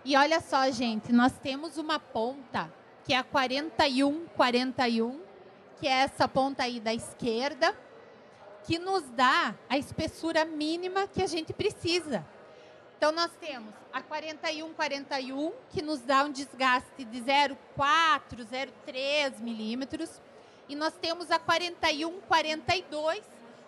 [0.05, 2.71] E olha só, gente, nós temos uma ponta
[3.03, 5.19] que é a 41, 41,
[5.79, 7.75] que é essa ponta aí da esquerda,
[8.63, 12.25] que nos dá a espessura mínima que a gente precisa.
[12.97, 17.57] Então, nós temos a 41, 41, que nos dá um desgaste de 0,4,
[18.45, 20.21] 0,3 milímetros.
[20.67, 23.21] E nós temos a 41, 42,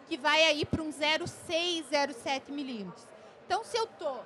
[0.08, 3.06] que vai aí para um 0,6, 0,7 milímetros.
[3.46, 4.24] Então, se eu estou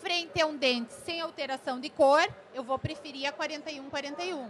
[0.00, 4.48] frente a um dente sem alteração de cor, eu vou preferir a 41, 41.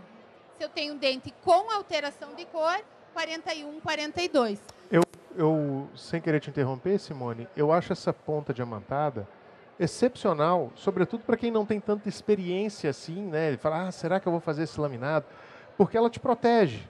[0.56, 2.80] Se eu tenho um dente com alteração de cor,
[3.12, 4.60] 41, 42.
[4.90, 5.02] Eu,
[5.36, 9.26] eu, sem querer te interromper, Simone, eu acho essa ponta diamantada
[9.78, 13.56] excepcional, sobretudo para quem não tem tanta experiência assim, né?
[13.56, 15.26] Fala, ah, será que eu vou fazer esse laminado?
[15.76, 16.80] Porque ela te protege.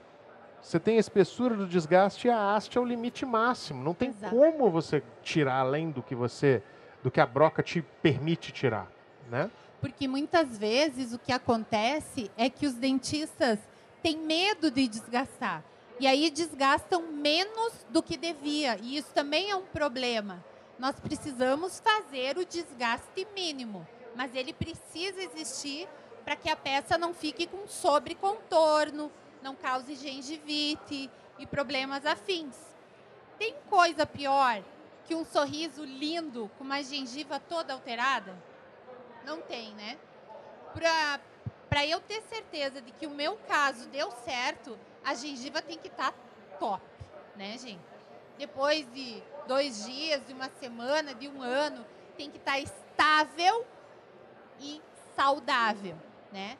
[0.61, 3.83] Você tem a espessura do desgaste e a haste é o limite máximo.
[3.83, 4.35] Não tem Exato.
[4.35, 6.61] como você tirar além do que você,
[7.01, 8.91] do que a broca te permite tirar,
[9.29, 9.49] né?
[9.79, 13.59] Porque muitas vezes o que acontece é que os dentistas
[14.03, 15.63] têm medo de desgastar.
[15.99, 18.77] E aí desgastam menos do que devia.
[18.81, 20.43] E isso também é um problema.
[20.79, 25.89] Nós precisamos fazer o desgaste mínimo, mas ele precisa existir
[26.23, 29.11] para que a peça não fique com sobrecontorno,
[29.43, 32.55] não cause gengivite e problemas afins.
[33.37, 34.63] Tem coisa pior
[35.05, 38.33] que um sorriso lindo com uma gengiva toda alterada?
[39.25, 39.97] Não tem, né?
[40.73, 45.89] Para eu ter certeza de que o meu caso deu certo, a gengiva tem que
[45.89, 46.17] estar tá
[46.57, 46.83] top,
[47.35, 47.88] né, gente?
[48.39, 53.67] Depois de dois dias, de uma semana, de um ano, tem que estar tá estável
[54.61, 54.81] e
[55.13, 55.97] saudável,
[56.31, 56.57] né?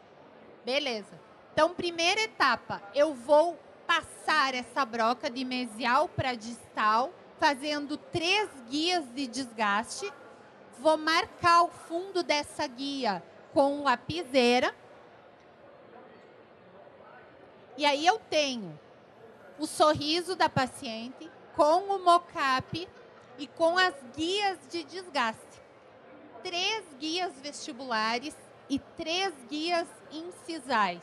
[0.65, 1.17] Beleza.
[1.53, 9.05] Então, primeira etapa, eu vou passar essa broca de mesial para distal, fazendo três guias
[9.15, 10.11] de desgaste.
[10.79, 14.75] Vou marcar o fundo dessa guia com lapiseira.
[17.77, 18.77] E aí eu tenho
[19.57, 22.88] o sorriso da paciente com o mocap
[23.38, 25.39] e com as guias de desgaste.
[26.43, 28.35] Três guias vestibulares
[28.69, 31.01] e três guias incisais.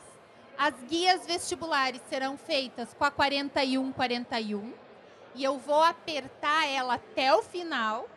[0.57, 4.73] As guias vestibulares serão feitas com a 4141
[5.35, 8.07] e eu vou apertar ela até o final.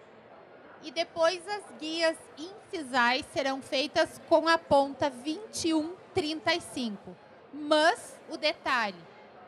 [0.83, 7.15] E depois as guias incisais serão feitas com a ponta 2135.
[7.53, 8.97] Mas o detalhe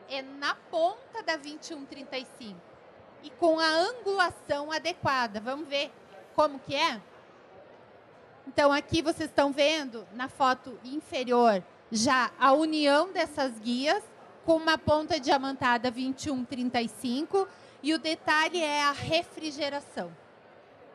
[0.07, 2.72] é na ponta da 2135
[3.23, 5.39] e com a angulação adequada.
[5.39, 5.91] Vamos ver
[6.35, 7.01] como que é?
[8.47, 14.03] Então aqui vocês estão vendo na foto inferior já a união dessas guias
[14.45, 17.47] com uma ponta diamantada 2135
[17.81, 20.11] e o detalhe é a refrigeração.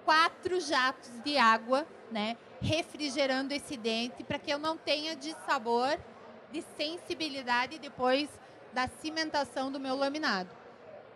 [0.04, 5.98] Quatro jatos de água, né, refrigerando esse dente para que eu não tenha de sabor,
[6.50, 8.28] de sensibilidade depois
[8.72, 10.50] da cimentação do meu laminado.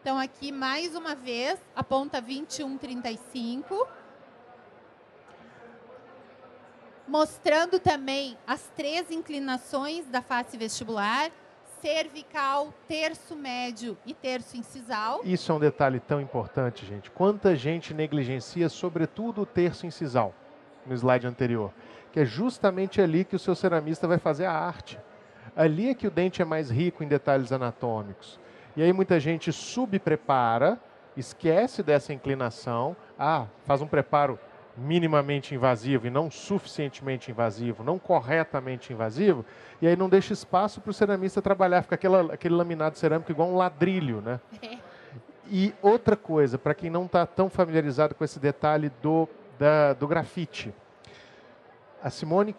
[0.02, 3.86] Então aqui mais uma vez a ponta 2135
[7.06, 11.30] mostrando também as três inclinações da face vestibular,
[11.80, 15.20] cervical, terço médio e terço incisal.
[15.22, 17.08] Isso é um detalhe tão importante, gente.
[17.08, 20.34] Quanta gente negligencia, sobretudo, o terço incisal,
[20.84, 21.72] no slide anterior,
[22.10, 24.98] que é justamente ali que o seu ceramista vai fazer a arte.
[25.54, 28.41] Ali é que o dente é mais rico em detalhes anatômicos.
[28.76, 30.78] E aí muita gente subprepara,
[31.16, 34.38] esquece dessa inclinação, ah, faz um preparo
[34.76, 39.44] minimamente invasivo e não suficientemente invasivo, não corretamente invasivo,
[39.80, 43.48] e aí não deixa espaço para o ceramista trabalhar, fica aquela, aquele laminado cerâmico igual
[43.48, 44.40] um ladrilho, né?
[45.54, 50.06] E outra coisa, para quem não está tão familiarizado com esse detalhe do, da, do
[50.06, 50.72] grafite,
[52.02, 52.54] a Simone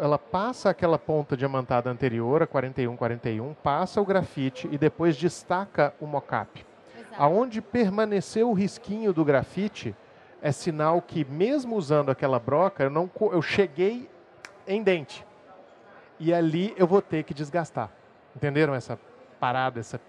[0.00, 6.06] ela passa aquela ponta diamantada anterior, a 4141, passa o grafite e depois destaca o
[6.06, 6.66] mocap.
[7.16, 9.94] Aonde permaneceu o risquinho do grafite,
[10.42, 14.08] é sinal que mesmo usando aquela broca, eu, não, eu cheguei
[14.66, 15.24] em dente.
[16.18, 17.90] E ali eu vou ter que desgastar.
[18.34, 18.98] Entenderam essa
[19.38, 20.00] parada, essa,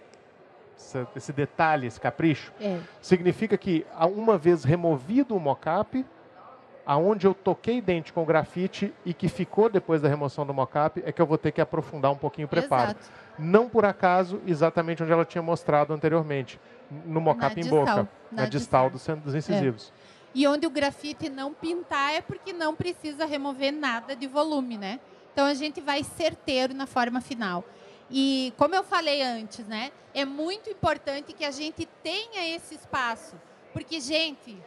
[0.75, 2.52] essa esse detalhe, esse capricho?
[2.60, 2.80] É.
[3.02, 6.04] Significa que uma vez removido o mocap,
[6.89, 11.12] aonde eu toquei dente com grafite e que ficou depois da remoção do mocap, é
[11.12, 12.97] que eu vou ter que aprofundar um pouquinho o preparo.
[12.97, 13.12] Exato.
[13.38, 16.60] Não por acaso, exatamente onde ela tinha mostrado anteriormente,
[17.06, 19.17] no mocap em distal, boca, na na distal distal.
[19.17, 19.93] dos, dos incisivos.
[20.34, 24.99] E onde o grafite não pintar é porque não precisa remover nada de volume, né?
[25.32, 27.63] Então a gente vai certeiro na forma final.
[28.10, 29.91] E como eu falei antes, né?
[30.12, 33.36] É muito importante que a gente tenha esse espaço.
[33.71, 34.58] Porque, gente,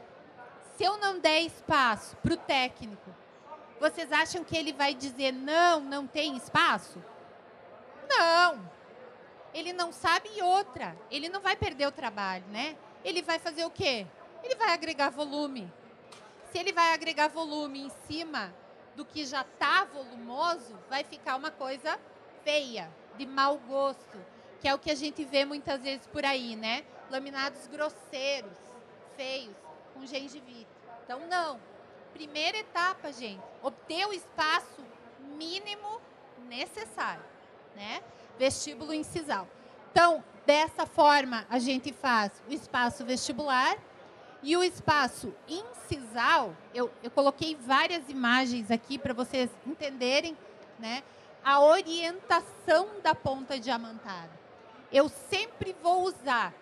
[0.83, 3.15] se eu não der espaço para o técnico,
[3.79, 7.01] vocês acham que ele vai dizer não, não tem espaço?
[8.09, 8.69] Não.
[9.55, 10.99] Ele não sabe outra.
[11.09, 12.77] Ele não vai perder o trabalho, né?
[13.05, 14.09] Ele vai fazer o quê?
[14.43, 15.73] Ele vai agregar volume.
[16.51, 18.53] Se ele vai agregar volume em cima
[18.97, 21.97] do que já está volumoso, vai ficar uma coisa
[22.43, 24.19] feia, de mau gosto,
[24.61, 26.85] que é o que a gente vê muitas vezes por aí, né?
[27.09, 28.59] Laminados grosseiros,
[29.17, 29.55] feios,
[29.95, 30.72] com gengivite.
[31.13, 31.61] Então, não.
[32.15, 34.83] Primeira etapa, gente, obter o espaço
[35.37, 36.01] mínimo
[36.49, 37.23] necessário,
[37.77, 38.03] né?
[38.39, 39.47] Vestíbulo incisal.
[39.91, 43.77] Então, dessa forma, a gente faz o espaço vestibular
[44.43, 46.57] e o espaço incisal.
[46.73, 50.35] Eu, eu coloquei várias imagens aqui para vocês entenderem,
[50.79, 51.03] né?
[51.45, 54.31] A orientação da ponta diamantada.
[54.91, 56.55] Eu sempre vou usar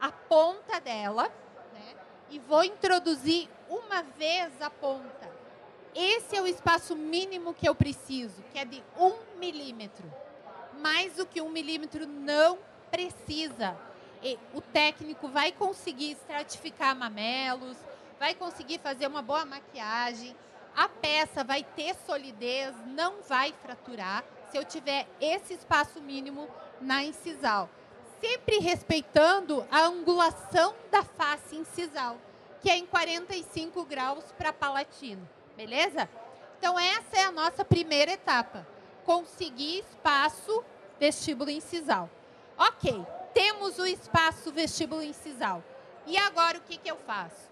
[0.00, 1.24] a ponta dela,
[1.72, 1.96] né?
[2.30, 5.30] E vou introduzir uma vez a ponta.
[5.94, 10.12] Esse é o espaço mínimo que eu preciso, que é de um milímetro.
[10.78, 12.58] Mais do que um milímetro não
[12.90, 13.76] precisa.
[14.22, 17.76] E o técnico vai conseguir estratificar mamelos,
[18.18, 20.36] vai conseguir fazer uma boa maquiagem,
[20.76, 26.48] a peça vai ter solidez, não vai fraturar se eu tiver esse espaço mínimo
[26.80, 27.68] na incisal.
[28.20, 32.16] Sempre respeitando a angulação da face incisal,
[32.62, 36.08] que é em 45 graus para palatino, beleza?
[36.58, 38.64] Então essa é a nossa primeira etapa,
[39.04, 40.64] conseguir espaço
[40.98, 42.08] vestíbulo incisal.
[42.56, 45.62] Ok, temos o espaço vestíbulo incisal.
[46.06, 47.50] E agora o que, que eu faço?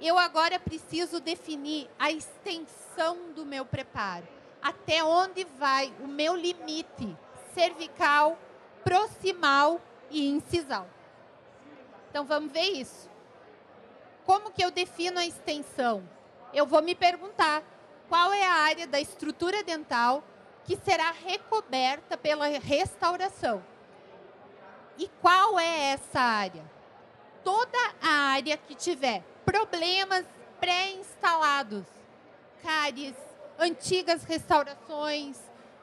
[0.00, 4.26] Eu agora preciso definir a extensão do meu preparo.
[4.60, 7.16] Até onde vai o meu limite
[7.54, 8.36] cervical,
[8.82, 10.88] proximal e incisal.
[12.10, 13.13] Então vamos ver isso.
[14.24, 16.02] Como que eu defino a extensão?
[16.52, 17.62] Eu vou me perguntar
[18.08, 20.22] qual é a área da estrutura dental
[20.64, 23.62] que será recoberta pela restauração.
[24.96, 26.64] E qual é essa área?
[27.42, 30.24] Toda a área que tiver problemas
[30.58, 31.84] pré-instalados,
[32.62, 33.14] cáries,
[33.58, 35.36] antigas restaurações,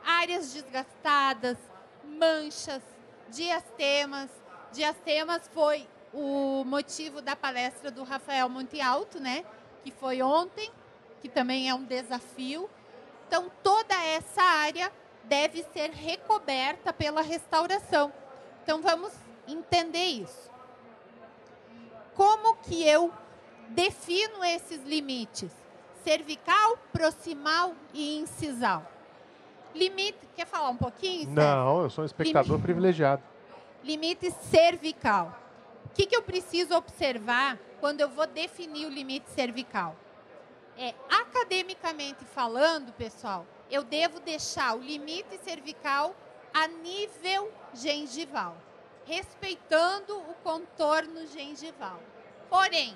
[0.04, 1.58] áreas desgastadas,
[2.04, 2.82] manchas,
[3.30, 4.30] diastemas.
[4.72, 9.45] Diastemas foi o motivo da palestra do Rafael Monte Alto, né?
[9.84, 10.69] Que foi ontem,
[11.21, 12.69] que também é um desafio.
[13.28, 14.91] Então, toda essa área
[15.24, 18.12] deve ser recoberta pela restauração.
[18.63, 19.13] Então, vamos
[19.47, 20.52] entender isso.
[22.13, 23.12] Como que eu
[23.69, 25.52] defino esses limites?
[26.04, 28.86] Cervical, proximal e incisal.
[29.74, 31.30] Limite, quer falar um pouquinho?
[31.30, 32.63] Não, eu sou um espectador Limite.
[32.63, 33.24] privilegiado.
[33.84, 35.41] Limite cervical.
[35.92, 39.94] O que, que eu preciso observar quando eu vou definir o limite cervical?
[40.78, 46.16] É, academicamente falando, pessoal, eu devo deixar o limite cervical
[46.54, 48.56] a nível gengival,
[49.06, 52.00] respeitando o contorno gengival.
[52.50, 52.96] Porém,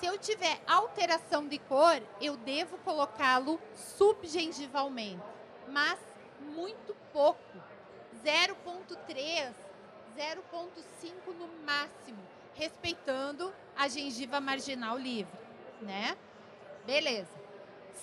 [0.00, 5.22] se eu tiver alteração de cor, eu devo colocá-lo subgengivalmente,
[5.68, 5.98] mas
[6.40, 7.62] muito pouco,
[8.24, 9.52] 0,3,
[10.16, 12.18] 0,5 no máximo,
[12.54, 15.38] respeitando a gengiva marginal livre,
[15.82, 16.16] né?
[16.86, 17.44] Beleza.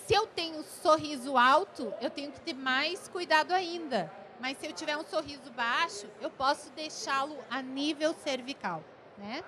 [0.06, 4.12] Se eu tenho sorriso alto, eu tenho que ter mais cuidado ainda.
[4.40, 8.82] Mas se eu tiver um sorriso baixo, eu posso deixá-lo a nível cervical,
[9.16, 9.44] né?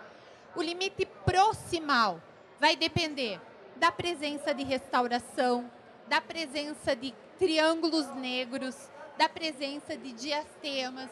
[0.54, 2.22] O limite proximal
[2.60, 3.40] vai depender
[3.76, 5.68] da presença de restauração,
[6.06, 11.10] da presença de triângulos negros, da presença de diastemas,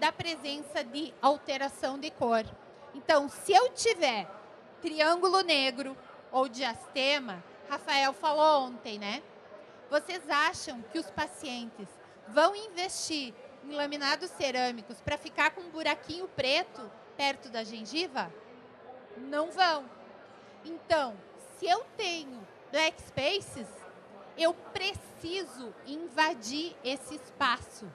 [0.00, 2.44] da presença de alteração de cor.
[2.94, 4.26] Então, se eu tiver
[4.80, 5.94] triângulo negro
[6.32, 9.22] ou diastema, Rafael falou ontem, né?
[9.90, 11.86] Vocês acham que os pacientes
[12.28, 18.32] vão investir em laminados cerâmicos para ficar com um buraquinho preto perto da gengiva?
[19.18, 19.84] Não vão.
[20.64, 21.14] Então,
[21.58, 22.40] se eu tenho
[22.72, 23.68] black spaces,
[24.38, 27.86] eu preciso invadir esse espaço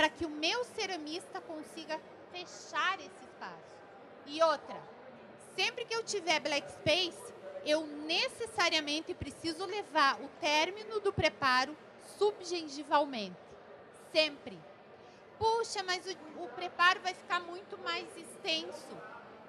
[0.00, 2.00] para que o meu ceramista consiga
[2.32, 3.76] fechar esse espaço.
[4.24, 4.80] E outra,
[5.54, 7.34] sempre que eu tiver black space,
[7.66, 11.76] eu necessariamente preciso levar o término do preparo
[12.16, 13.36] subgengivalmente.
[14.10, 14.58] Sempre.
[15.38, 18.96] Puxa, mas o, o preparo vai ficar muito mais extenso.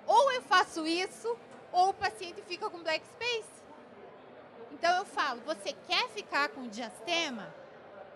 [0.05, 1.33] Ou eu faço isso,
[1.71, 3.63] ou o paciente fica com black space.
[4.69, 7.55] Então eu falo, você quer ficar com diastema?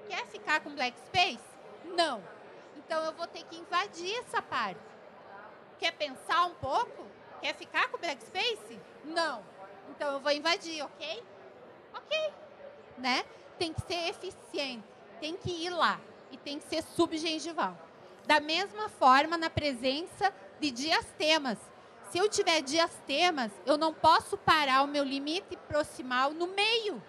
[0.10, 1.55] Quer ficar com black space?
[1.94, 2.24] Não.
[2.78, 4.80] Então eu vou ter que invadir essa parte.
[5.80, 7.06] Quer pensar um pouco?
[7.42, 8.80] Quer ficar com black space?
[9.04, 9.44] Não.
[9.90, 11.24] Então eu vou invadir, ok?
[11.94, 12.34] Ok.
[12.98, 13.24] Né?
[13.58, 14.84] Tem que ser eficiente.
[15.20, 16.00] Tem que ir lá.
[16.32, 17.78] E tem que ser subgengival.
[18.26, 21.60] Da mesma forma, na presença de diastemas.
[22.10, 27.02] Se eu tiver diastemas, eu não posso parar o meu limite proximal no meio.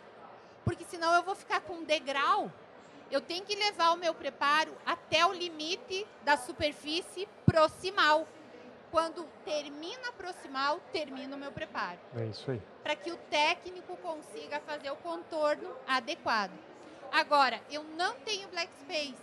[0.65, 2.53] Porque senão eu vou ficar com um degrau.
[3.11, 8.27] Eu tenho que levar o meu preparo até o limite da superfície proximal
[8.91, 11.99] quando termina a proximal, termina o meu preparo.
[12.17, 12.63] É isso aí.
[12.83, 16.53] Para que o técnico consiga fazer o contorno adequado.
[17.13, 19.15] Agora, eu não tenho black space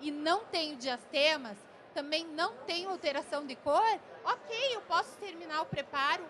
[0.00, 1.56] e não tenho diastemas,
[1.94, 6.24] também não tenho alteração de cor, ok, eu posso terminar o preparo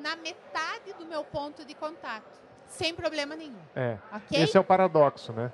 [0.00, 3.60] na metade do meu ponto de contato, sem problema nenhum.
[3.74, 3.98] É.
[4.16, 4.42] Okay?
[4.42, 5.52] Esse é o paradoxo, né?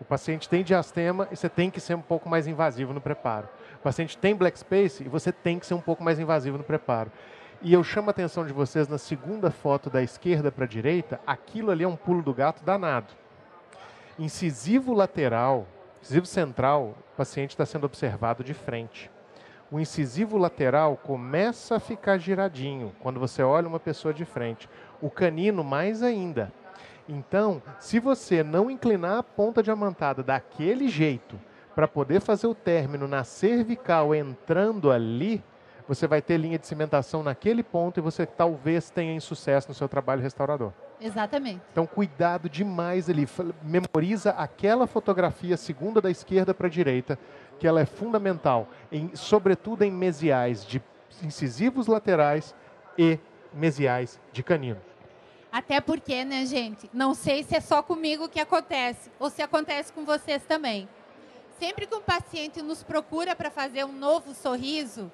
[0.00, 3.48] O paciente tem diastema e você tem que ser um pouco mais invasivo no preparo.
[3.74, 6.64] O paciente tem black space e você tem que ser um pouco mais invasivo no
[6.64, 7.10] preparo.
[7.60, 11.20] E eu chamo a atenção de vocês na segunda foto da esquerda para a direita,
[11.26, 13.12] aquilo ali é um pulo do gato danado.
[14.16, 15.66] Incisivo lateral,
[16.00, 19.10] incisivo central, o paciente está sendo observado de frente.
[19.70, 24.68] O incisivo lateral começa a ficar giradinho quando você olha uma pessoa de frente.
[25.02, 26.52] O canino mais ainda.
[27.08, 31.40] Então, se você não inclinar a ponta diamantada daquele jeito,
[31.78, 35.40] para poder fazer o término na cervical entrando ali,
[35.86, 39.88] você vai ter linha de cimentação naquele ponto e você talvez tenha insucesso no seu
[39.88, 40.72] trabalho restaurador.
[41.00, 41.62] Exatamente.
[41.70, 43.28] Então, cuidado demais ali.
[43.62, 47.16] Memoriza aquela fotografia segunda da esquerda para a direita,
[47.60, 50.82] que ela é fundamental, em, sobretudo em mesiais de
[51.22, 52.56] incisivos laterais
[52.98, 53.20] e
[53.54, 54.87] mesiais de canino.
[55.58, 56.88] Até porque, né, gente?
[56.92, 60.88] Não sei se é só comigo que acontece, ou se acontece com vocês também.
[61.58, 65.10] Sempre que um paciente nos procura para fazer um novo sorriso,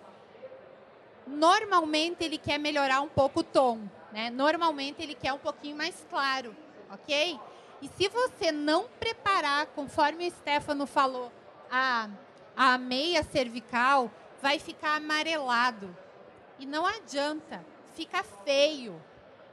[1.27, 4.29] normalmente ele quer melhorar um pouco o tom, né?
[4.29, 6.55] Normalmente ele quer um pouquinho mais claro,
[6.91, 7.41] ok?
[7.81, 11.33] E se você não preparar, conforme o Stefano falou,
[11.71, 12.11] a,
[12.55, 14.11] a meia cervical,
[14.43, 15.97] vai ficar amarelado.
[16.59, 17.65] E não adianta,
[17.95, 19.03] fica feio.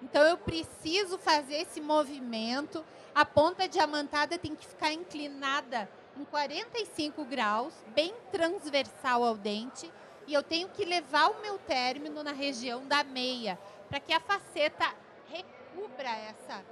[0.02, 2.84] Então eu preciso fazer esse movimento.
[3.14, 9.92] A ponta diamantada tem que ficar inclinada em 45 graus, bem transversal ao dente,
[10.28, 13.58] e eu tenho que levar o meu término na região da meia,
[13.90, 14.94] para que a faceta
[15.30, 16.66] recubra essa,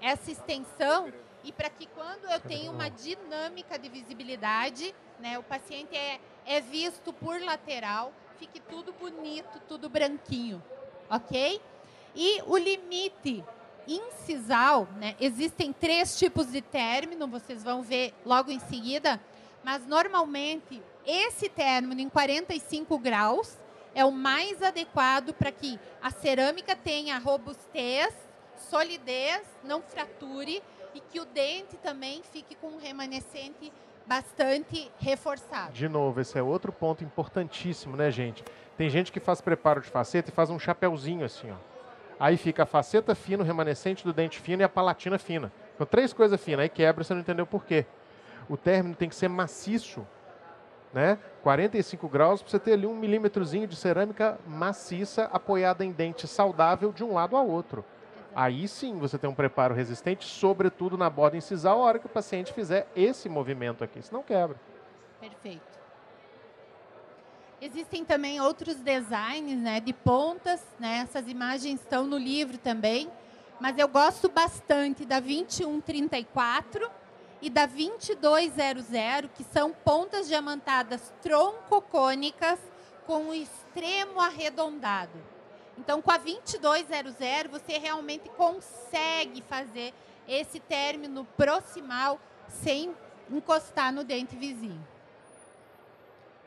[0.00, 1.12] essa extensão
[1.44, 6.60] e para que quando eu tenho uma dinâmica de visibilidade, né, o paciente é, é
[6.60, 10.62] visto por lateral, fique tudo bonito, tudo branquinho,
[11.08, 11.60] ok?
[12.16, 13.44] E o limite
[13.86, 19.20] incisal, né, existem três tipos de término, vocês vão ver logo em seguida,
[19.62, 23.58] mas normalmente esse término em 45 graus
[23.94, 28.12] é o mais adequado para que a cerâmica tenha robustez,
[28.56, 30.62] solidez, não frature
[30.94, 33.72] e que o dente também fique com um remanescente
[34.06, 35.72] bastante reforçado.
[35.72, 38.42] De novo, esse é outro ponto importantíssimo, né, gente?
[38.76, 41.75] Tem gente que faz preparo de faceta e faz um chapéuzinho assim, ó.
[42.18, 45.52] Aí fica a faceta fina, o remanescente do dente fino e a palatina fina.
[45.74, 46.60] Então, três coisas finas.
[46.60, 47.84] Aí quebra, você não entendeu por quê.
[48.48, 50.06] O término tem que ser maciço,
[50.92, 51.18] né?
[51.42, 56.92] 45 graus, para você ter ali um milímetrozinho de cerâmica maciça apoiada em dente saudável
[56.92, 57.84] de um lado ao outro.
[58.34, 62.10] Aí sim você tem um preparo resistente, sobretudo na borda incisal, a hora que o
[62.10, 64.56] paciente fizer esse movimento aqui, senão quebra.
[65.20, 65.75] Perfeito.
[67.60, 70.98] Existem também outros designs né, de pontas, né?
[70.98, 73.10] essas imagens estão no livro também,
[73.58, 76.90] mas eu gosto bastante da 2134
[77.40, 82.58] e da 2200, que são pontas diamantadas troncocônicas
[83.06, 85.18] com o extremo arredondado.
[85.78, 89.94] Então, com a 2200, você realmente consegue fazer
[90.28, 92.94] esse término proximal sem
[93.30, 94.95] encostar no dente vizinho.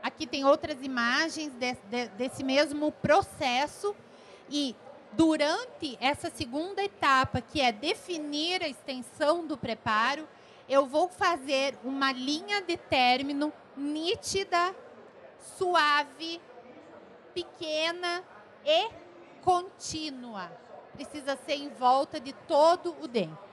[0.01, 3.95] Aqui tem outras imagens de, de, desse mesmo processo.
[4.49, 4.75] E
[5.11, 10.27] durante essa segunda etapa, que é definir a extensão do preparo,
[10.67, 14.75] eu vou fazer uma linha de término nítida,
[15.57, 16.39] suave,
[17.33, 18.23] pequena
[18.65, 18.89] e
[19.41, 20.51] contínua.
[20.93, 23.49] Precisa ser em volta de todo o dente.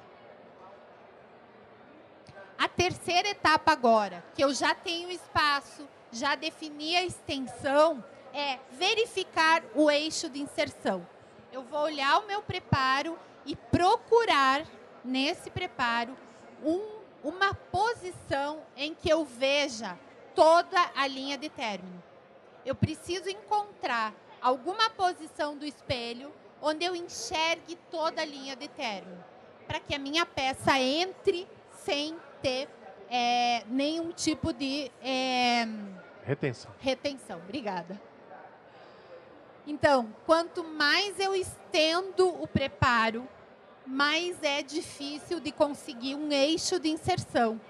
[2.59, 5.86] A terceira etapa agora, que eu já tenho espaço,
[6.16, 8.02] já defini a extensão,
[8.32, 11.06] é verificar o eixo de inserção.
[11.52, 14.66] Eu vou olhar o meu preparo e procurar
[15.04, 16.16] nesse preparo
[16.62, 19.98] um, uma posição em que eu veja
[20.34, 22.02] toda a linha de término.
[22.64, 29.22] Eu preciso encontrar alguma posição do espelho onde eu enxergue toda a linha de término,
[29.66, 31.46] para que a minha peça entre
[31.84, 32.68] sem ter
[33.08, 35.66] é, nenhum tipo de é,
[36.27, 36.70] retenção.
[36.81, 38.01] Retenção, obrigada.
[39.66, 43.27] Então, quanto mais eu estendo o preparo,
[43.87, 47.61] mais é difícil de conseguir um eixo de inserção.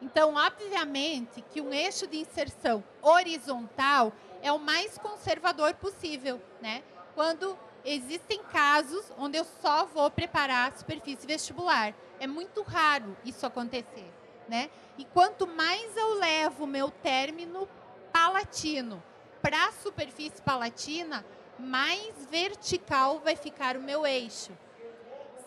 [0.00, 4.12] Então, obviamente que um eixo de inserção horizontal
[4.42, 6.82] é o mais conservador possível, né?
[7.14, 11.94] Quando existem casos onde eu só vou preparar a superfície vestibular.
[12.18, 14.10] É muito raro isso acontecer,
[14.48, 14.70] né?
[14.98, 17.68] E quanto mais eu levo meu término
[18.16, 19.02] palatino
[19.42, 21.22] para a superfície palatina,
[21.58, 24.52] mais vertical vai ficar o meu eixo.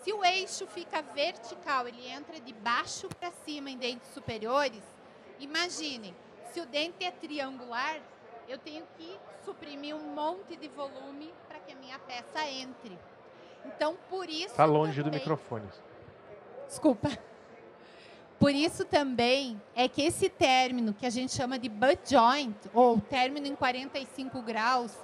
[0.04, 4.84] Se o eixo fica vertical, ele entra de baixo para cima em dentes superiores,
[5.40, 6.16] imaginem,
[6.54, 8.00] se o dente é triangular,
[8.48, 12.98] eu tenho que suprimir um monte de volume para que a minha peça entre.
[13.66, 14.52] Então, por isso.
[14.52, 15.12] Está longe também...
[15.12, 15.68] do microfone.
[16.68, 17.10] Desculpa.
[18.40, 23.00] Por isso também é que esse término que a gente chama de butt joint, ou
[23.02, 24.98] término em 45 graus,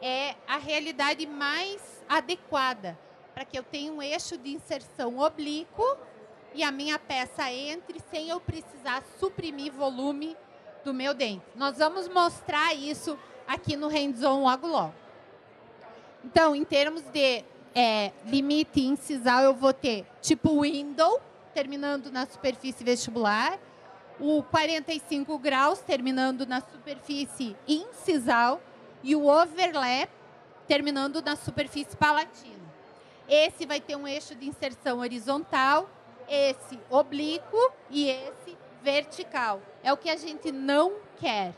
[0.00, 2.98] é a realidade mais adequada
[3.34, 5.84] para que eu tenha um eixo de inserção oblíquo
[6.54, 10.36] e a minha peça entre sem eu precisar suprimir volume
[10.82, 11.44] do meu dente.
[11.54, 14.94] Nós vamos mostrar isso aqui no hands-on logo logo.
[16.24, 21.20] Então, em termos de é, limite incisal, eu vou ter tipo window,
[21.54, 23.58] terminando na superfície vestibular,
[24.18, 28.60] o 45 graus, terminando na superfície incisal,
[29.02, 30.10] e o overlap,
[30.68, 32.60] terminando na superfície palatina.
[33.28, 35.88] Esse vai ter um eixo de inserção horizontal,
[36.28, 37.56] esse oblíquo
[37.88, 39.62] e esse vertical.
[39.82, 41.54] É o que a gente não quer.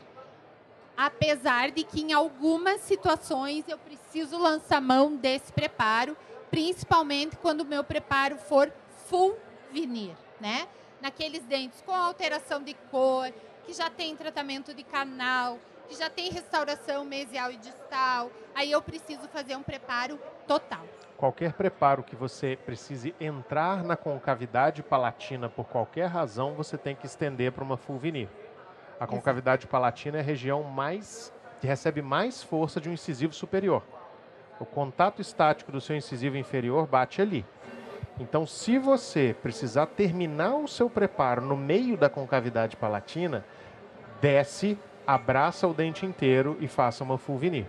[0.95, 6.15] Apesar de que em algumas situações eu preciso lançar mão desse preparo,
[6.51, 8.71] principalmente quando o meu preparo for
[9.07, 9.35] full
[9.73, 10.67] vinir, né?
[11.01, 13.33] Naqueles dentes com alteração de cor,
[13.65, 15.57] que já tem tratamento de canal,
[15.89, 20.85] que já tem restauração mesial e distal, aí eu preciso fazer um preparo total.
[21.17, 27.05] Qualquer preparo que você precise entrar na concavidade palatina por qualquer razão, você tem que
[27.05, 28.29] estender para uma full veneer.
[28.99, 33.81] A concavidade palatina é a região mais que recebe mais força de um incisivo superior.
[34.59, 37.45] O contato estático do seu incisivo inferior bate ali.
[38.19, 43.43] Então, se você precisar terminar o seu preparo no meio da concavidade palatina,
[44.21, 47.65] desce abraça o dente inteiro e faça uma full veneer.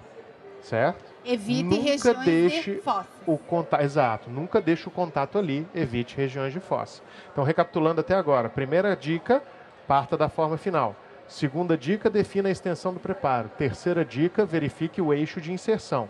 [0.62, 1.12] Certo?
[1.24, 3.08] Evite nunca regiões deixe de fossa.
[3.26, 7.02] O contato, exato, nunca deixe o contato ali, evite regiões de fossa.
[7.32, 9.42] Então, recapitulando até agora, primeira dica,
[9.86, 10.94] parta da forma final.
[11.26, 13.50] Segunda dica, defina a extensão do preparo.
[13.56, 16.08] Terceira dica, verifique o eixo de inserção.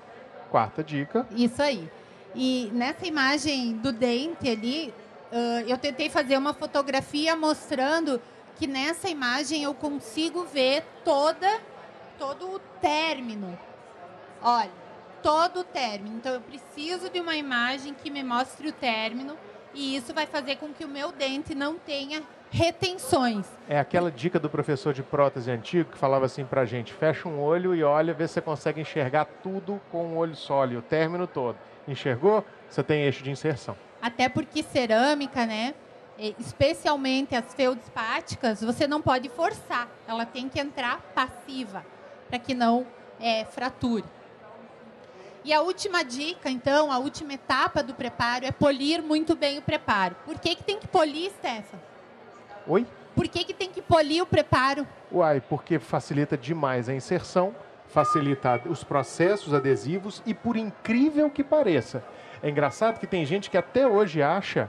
[0.50, 1.26] Quarta dica.
[1.30, 1.88] Isso aí.
[2.34, 4.92] E nessa imagem do dente ali,
[5.32, 8.20] uh, eu tentei fazer uma fotografia mostrando
[8.56, 11.60] que nessa imagem eu consigo ver toda
[12.18, 13.58] todo o término.
[14.42, 14.70] Olha,
[15.22, 16.16] todo o término.
[16.16, 19.36] Então eu preciso de uma imagem que me mostre o término
[19.72, 23.46] e isso vai fazer com que o meu dente não tenha retenções.
[23.68, 27.40] É aquela dica do professor de prótese antigo que falava assim pra gente: fecha um
[27.40, 30.82] olho e olha, vê se você consegue enxergar tudo com um olho só ali, o
[30.82, 31.56] término todo.
[31.86, 32.44] Enxergou?
[32.68, 33.76] Você tem eixo de inserção.
[34.00, 35.74] Até porque cerâmica, né?
[36.38, 39.88] especialmente as feldspáticas, você não pode forçar.
[40.06, 41.84] Ela tem que entrar passiva,
[42.28, 42.86] para que não
[43.20, 44.04] é, frature.
[45.44, 49.62] E a última dica, então, a última etapa do preparo é polir muito bem o
[49.62, 50.16] preparo.
[50.24, 51.78] Por que, que tem que polir, Stefan?
[52.66, 52.86] Oi?
[53.14, 54.86] Por que, que tem que polir o preparo?
[55.12, 57.54] Uai, porque facilita demais a inserção,
[57.94, 62.02] facilita os processos adesivos e, por incrível que pareça,
[62.42, 64.68] é engraçado que tem gente que até hoje acha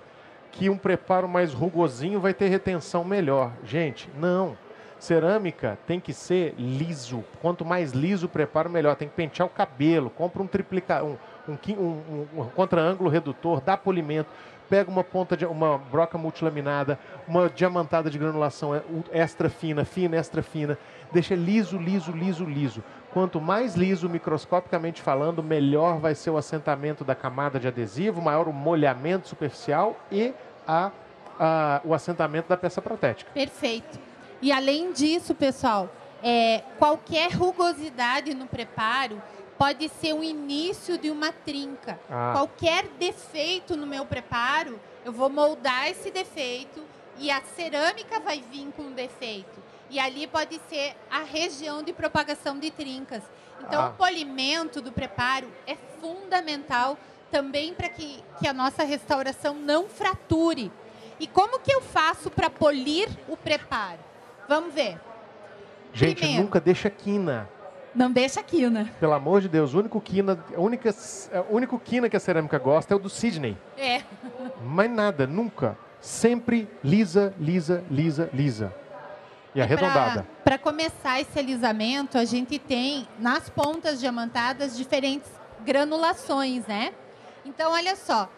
[0.51, 3.51] que um preparo mais rugosinho vai ter retenção melhor.
[3.65, 4.55] Gente, não.
[4.99, 7.23] Cerâmica tem que ser liso.
[7.41, 8.95] Quanto mais liso o preparo, melhor.
[8.95, 10.09] Tem que pentear o cabelo.
[10.09, 11.17] Compra um triplica, um,
[11.47, 14.29] um, um, um contra-ângulo redutor, dá polimento.
[14.69, 16.97] Pega uma ponta de uma broca multilaminada,
[17.27, 20.77] uma diamantada de granulação é, extra fina, fina, extra fina.
[21.11, 22.83] Deixa liso, liso, liso, liso.
[23.15, 28.45] Quanto mais liso, microscopicamente falando, melhor vai ser o assentamento da camada de adesivo, maior
[28.45, 30.33] o molhamento superficial e
[30.67, 30.91] a,
[31.39, 33.31] a, o assentamento da peça protética.
[33.33, 33.97] Perfeito.
[34.41, 35.89] E além disso, pessoal,
[36.21, 39.21] é, qualquer rugosidade no preparo
[39.57, 41.97] pode ser o início de uma trinca.
[42.11, 42.31] Ah.
[42.33, 46.83] Qualquer defeito no meu preparo, eu vou moldar esse defeito
[47.17, 49.64] e a cerâmica vai vir com defeito.
[49.95, 53.23] E ali pode ser a região de propagação de trincas.
[53.61, 53.87] Então, ah.
[53.87, 56.97] o polimento do preparo é fundamental
[57.31, 60.69] também para que, que a nossa restauração não frature.
[61.17, 63.99] E como que eu faço para polir o preparo?
[64.49, 64.99] Vamos ver.
[65.93, 67.49] Gente, Primeiro, nunca deixa quina.
[67.95, 68.91] Não deixa quina.
[68.99, 70.93] Pelo amor de Deus, o único quina, a única,
[71.49, 73.57] o único quina que a cerâmica gosta é o do Sidney.
[73.77, 74.01] É.
[74.61, 75.77] Mas nada, nunca.
[76.01, 78.84] Sempre lisa, lisa, lisa, lisa.
[79.55, 80.27] E arredondada.
[80.43, 85.31] Para começar esse alisamento, a gente tem nas pontas diamantadas diferentes
[85.61, 86.93] granulações, né?
[87.45, 88.29] Então, olha só,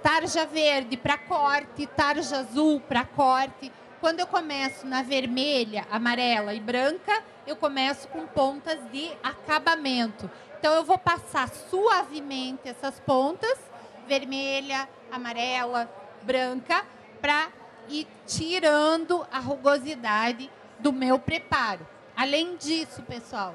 [0.00, 3.72] tarja verde para corte, tarja azul para corte.
[4.00, 10.30] Quando eu começo na vermelha, amarela e branca, eu começo com pontas de acabamento.
[10.56, 13.58] Então eu vou passar suavemente essas pontas,
[14.06, 15.90] vermelha, amarela,
[16.22, 16.84] branca,
[17.20, 17.48] para
[17.88, 21.86] ir tirando a rugosidade do meu preparo.
[22.16, 23.54] Além disso, pessoal,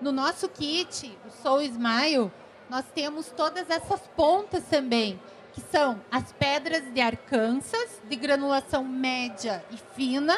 [0.00, 2.30] no nosso kit, o Soul Smile,
[2.68, 5.18] nós temos todas essas pontas também
[5.56, 10.36] que são as pedras de Arkansas, de granulação média e fina,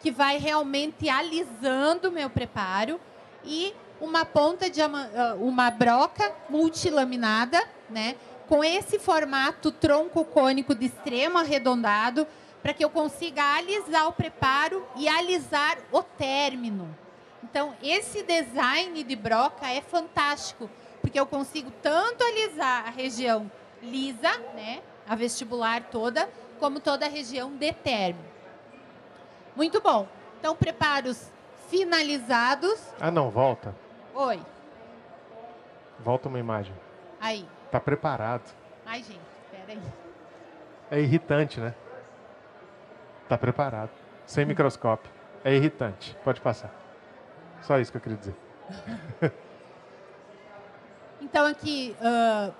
[0.00, 3.00] que vai realmente alisando o meu preparo,
[3.44, 8.16] e uma ponta de ah, uma broca multilaminada, né,
[8.48, 12.26] com esse formato tronco cônico de extremo arredondado,
[12.66, 16.92] para que eu consiga alisar o preparo e alisar o término.
[17.44, 20.68] Então, esse design de broca é fantástico,
[21.00, 23.48] porque eu consigo tanto alisar a região
[23.80, 28.26] lisa, né, a vestibular toda, como toda a região de término.
[29.54, 30.08] Muito bom.
[30.40, 31.30] Então, preparos
[31.68, 32.80] finalizados.
[32.98, 33.76] Ah, não, volta.
[34.12, 34.40] Oi.
[36.00, 36.74] Volta uma imagem.
[37.20, 37.48] Aí.
[37.70, 38.52] Tá preparado.
[38.84, 39.80] Ai, gente, espera aí.
[40.90, 41.72] É irritante, né?
[43.28, 43.90] Tá preparado.
[44.26, 44.48] Sem hum.
[44.48, 45.10] microscópio.
[45.44, 46.16] É irritante.
[46.24, 46.72] Pode passar.
[47.62, 48.36] Só isso que eu queria dizer.
[51.20, 52.52] então, aqui, uh,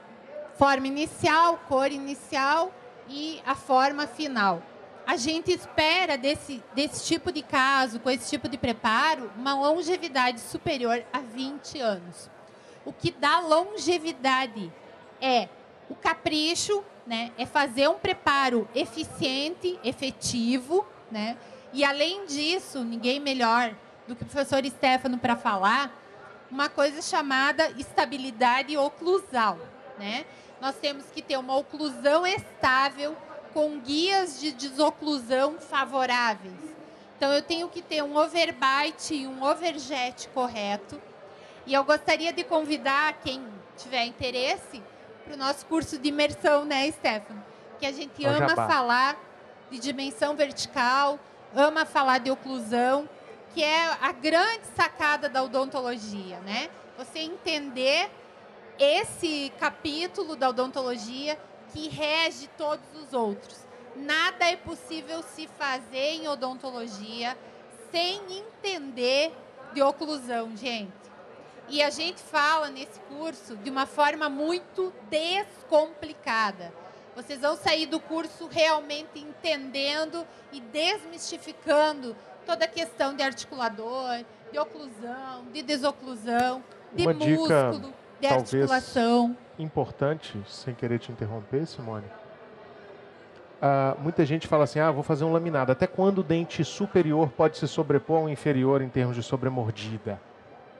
[0.56, 2.72] forma inicial, cor inicial
[3.08, 4.62] e a forma final.
[5.06, 10.40] A gente espera desse, desse tipo de caso, com esse tipo de preparo, uma longevidade
[10.40, 12.28] superior a 20 anos.
[12.84, 14.72] O que dá longevidade
[15.20, 15.48] é
[15.88, 17.32] o capricho, né?
[17.38, 21.36] é fazer um preparo eficiente, efetivo, né?
[21.72, 23.74] e além disso, ninguém melhor
[24.08, 25.92] do que o professor Stefano para falar,
[26.50, 29.58] uma coisa chamada estabilidade oclusal.
[29.98, 30.26] Né?
[30.60, 33.16] nós temos que ter uma oclusão estável
[33.52, 36.54] com guias de desoclusão favoráveis.
[37.16, 41.00] Então, eu tenho que ter um overbite e um overjet correto.
[41.66, 43.42] E eu gostaria de convidar quem
[43.76, 44.82] tiver interesse
[45.26, 47.44] para o nosso curso de imersão, né, Stefano?
[47.80, 49.16] Que a gente ama falar
[49.70, 51.18] de dimensão vertical,
[51.54, 53.08] ama falar de oclusão,
[53.52, 56.70] que é a grande sacada da odontologia, né?
[56.96, 58.08] Você entender
[58.78, 61.38] esse capítulo da odontologia
[61.72, 63.58] que rege todos os outros.
[63.96, 67.36] Nada é possível se fazer em odontologia
[67.90, 69.32] sem entender
[69.72, 71.05] de oclusão, gente.
[71.68, 76.72] E a gente fala nesse curso de uma forma muito descomplicada.
[77.14, 82.14] Vocês vão sair do curso realmente entendendo e desmistificando
[82.44, 86.62] toda a questão de articulador, de oclusão, de desoclusão,
[86.94, 87.78] de uma músculo.
[87.78, 89.36] Dica de articulação.
[89.58, 92.06] importante, sem querer te interromper, Simone.
[93.56, 95.72] Uh, muita gente fala assim, ah, vou fazer um laminado.
[95.72, 100.20] Até quando o dente superior pode se sobrepor ao inferior em termos de sobremordida?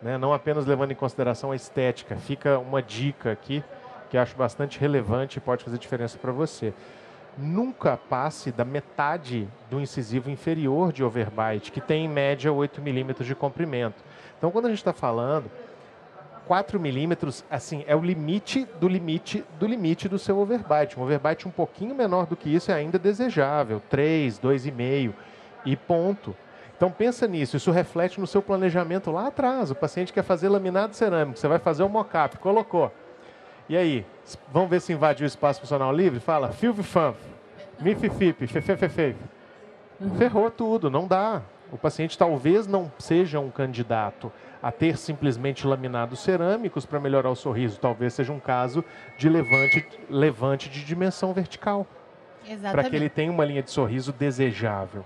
[0.03, 0.19] Né?
[0.19, 2.17] Não apenas levando em consideração a estética.
[2.17, 3.63] Fica uma dica aqui
[4.11, 6.73] que acho bastante relevante e pode fazer diferença para você.
[7.37, 13.27] Nunca passe da metade do incisivo inferior de overbite, que tem em média 8 milímetros
[13.27, 14.03] de comprimento.
[14.39, 15.51] Então, quando a gente está falando
[16.47, 20.99] 4 milímetros, assim, é o limite do limite do limite do seu overbite.
[20.99, 25.13] Um overbite um pouquinho menor do que isso é ainda desejável, 3, 2,5
[25.65, 26.35] e ponto.
[26.77, 29.71] Então pensa nisso, isso reflete no seu planejamento lá atrás.
[29.71, 32.93] O paciente quer fazer laminado cerâmico, você vai fazer o mocap, colocou.
[33.69, 34.07] E aí,
[34.53, 36.21] vamos ver se invadiu o espaço funcional livre?
[36.21, 37.17] Fala, filve fanf,
[37.81, 39.17] mififip, fefefefe.
[40.19, 41.43] Ferrou tudo, não dá.
[41.73, 44.31] O paciente talvez não seja um candidato
[44.63, 47.81] a ter simplesmente laminados cerâmicos para melhorar o sorriso.
[47.81, 48.85] Talvez seja um caso
[49.19, 51.87] de levante, levante de dimensão vertical.
[52.71, 55.05] Para que ele tenha uma linha de sorriso desejável.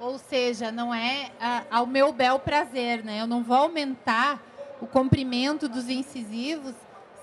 [0.00, 3.20] Ou seja, não é a, ao meu bel prazer, né?
[3.20, 4.42] Eu não vou aumentar
[4.80, 6.74] o comprimento dos incisivos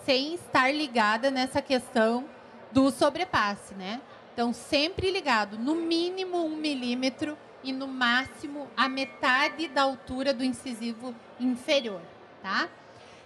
[0.05, 2.25] sem estar ligada nessa questão
[2.71, 3.99] do sobrepasse, né?
[4.31, 10.43] Então, sempre ligado, no mínimo um milímetro e no máximo a metade da altura do
[10.43, 12.01] incisivo inferior,
[12.43, 12.69] tá?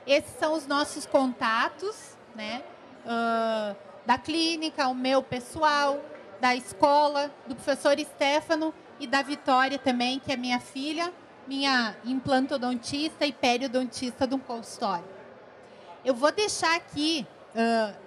[0.08, 2.64] Esses são os nossos contatos, né?
[3.06, 3.76] Uh,
[4.06, 6.00] da clínica, o meu pessoal,
[6.40, 11.12] da escola, do professor Stefano e da Vitória também, que é minha filha,
[11.48, 15.04] minha implantodontista e periodontista do consultório.
[16.06, 17.26] Eu vou deixar aqui
[17.56, 17.98] uh,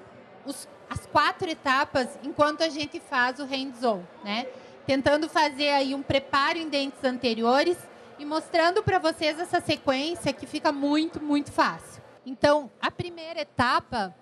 [0.47, 4.47] os, as quatro etapas enquanto a gente faz o hands-on, né?
[4.87, 7.77] Tentando fazer aí um preparo em dentes anteriores
[8.17, 12.01] e mostrando para vocês essa sequência que fica muito, muito fácil.
[12.25, 14.15] Então, a primeira etapa,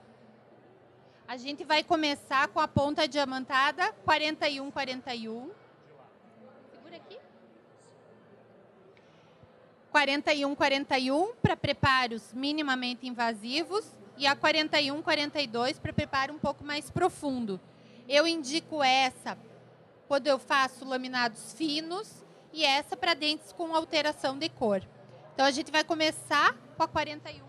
[1.29, 4.71] a gente vai começar com a ponta diamantada 41,
[9.93, 9.93] 41.
[9.93, 13.85] 41, 41 para preparos minimamente invasivos
[14.17, 17.61] e a 41, 42 para preparo um pouco mais profundo.
[18.09, 19.37] Eu indico essa
[20.09, 24.83] quando eu faço laminados finos e essa para dentes com alteração de cor.
[25.35, 27.47] Então a gente vai começar com a 41, 41.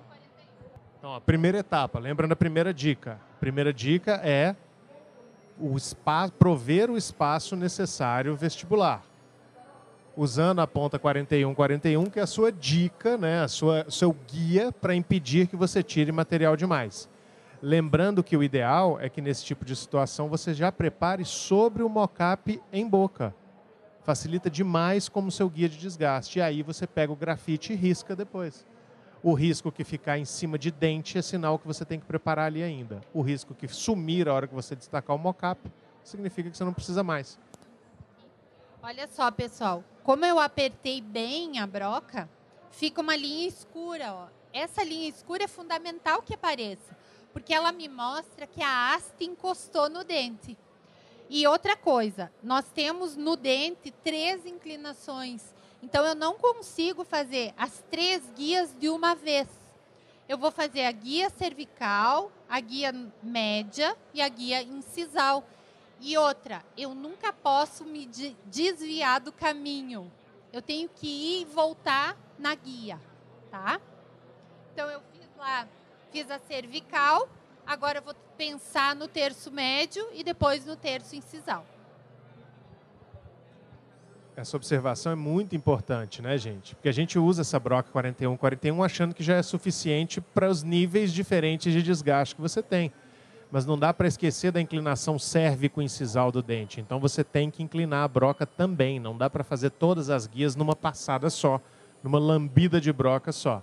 [0.97, 3.19] Então, a primeira etapa, lembra da primeira dica.
[3.35, 4.55] A primeira dica é
[5.57, 9.12] o espaço, prover o espaço necessário vestibular
[10.16, 14.95] usando a ponta 4141, que é a sua dica, né, a sua seu guia para
[14.95, 17.09] impedir que você tire material demais.
[17.61, 21.88] Lembrando que o ideal é que nesse tipo de situação você já prepare sobre o
[21.88, 23.34] mocap em boca.
[24.03, 26.39] Facilita demais como seu guia de desgaste.
[26.39, 28.66] E aí você pega o grafite e risca depois.
[29.24, 32.47] O risco que ficar em cima de dente é sinal que você tem que preparar
[32.47, 32.99] ali ainda.
[33.14, 35.57] O risco que sumir a hora que você destacar o mocap
[36.03, 37.39] significa que você não precisa mais.
[38.86, 39.81] Olha só, pessoal.
[40.03, 42.29] Como eu apertei bem a broca,
[42.69, 44.13] fica uma linha escura.
[44.13, 44.27] Ó.
[44.51, 46.93] Essa linha escura é fundamental que apareça,
[47.31, 50.57] porque ela me mostra que a haste encostou no dente.
[51.29, 55.41] E outra coisa, nós temos no dente três inclinações.
[55.81, 59.47] Então, eu não consigo fazer as três guias de uma vez.
[60.27, 65.41] Eu vou fazer a guia cervical, a guia média e a guia incisal.
[66.06, 68.06] E outra, eu nunca posso me
[68.45, 70.12] desviar do caminho.
[70.51, 72.99] Eu tenho que ir e voltar na guia,
[73.49, 73.80] tá?
[74.74, 75.66] Então eu fiz lá,
[76.12, 77.30] fiz a cervical,
[77.66, 81.66] agora eu vou pensar no terço médio e depois no terço incisal.
[84.36, 86.76] Essa observação é muito importante, né, gente?
[86.76, 90.64] Porque a gente usa essa broca 41, 41 achando que já é suficiente para os
[90.64, 92.91] níveis diferentes de desgaste que você tem
[93.54, 96.82] mas não dá para esquecer da inclinação cérvico-incisal do dente.
[96.82, 98.99] Então você tem que inclinar a broca também.
[98.99, 101.62] Não dá para fazer todas as guias numa passada só,
[102.01, 103.62] numa lambida de broca só.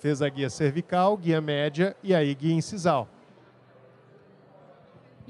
[0.00, 3.08] Fez a guia cervical, guia média e aí guia incisal.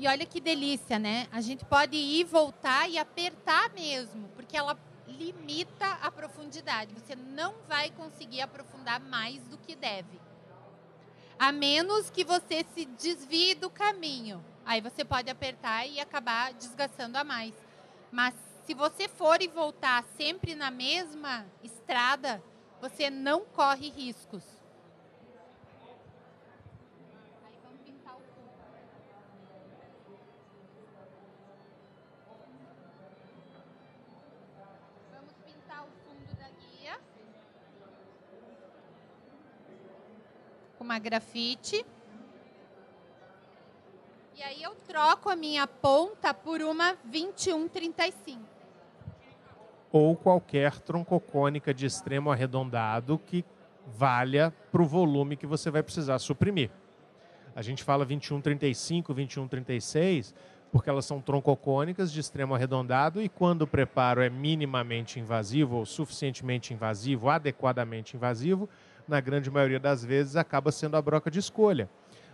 [0.01, 1.26] E olha que delícia, né?
[1.32, 4.78] A gente pode ir, voltar e apertar mesmo, porque ela
[5.09, 6.94] limita a profundidade.
[6.94, 10.20] Você não vai conseguir aprofundar mais do que deve.
[11.36, 14.40] A menos que você se desvie do caminho.
[14.64, 17.53] Aí você pode apertar e acabar desgastando a mais.
[18.12, 18.34] Mas
[18.66, 22.40] se você for e voltar sempre na mesma estrada,
[22.80, 24.57] você não corre riscos.
[40.89, 41.84] Uma grafite.
[44.34, 48.41] E aí eu troco a minha ponta por uma 2135.
[49.93, 53.45] Ou qualquer troncocônica de extremo arredondado que
[53.86, 56.70] valha para o volume que você vai precisar suprimir.
[57.55, 60.34] A gente fala 2135, 2136,
[60.72, 65.84] porque elas são troncocônicas de extremo arredondado e quando o preparo é minimamente invasivo ou
[65.84, 68.68] suficientemente invasivo, adequadamente invasivo,
[69.09, 71.88] na grande maioria das vezes, acaba sendo a broca de escolha.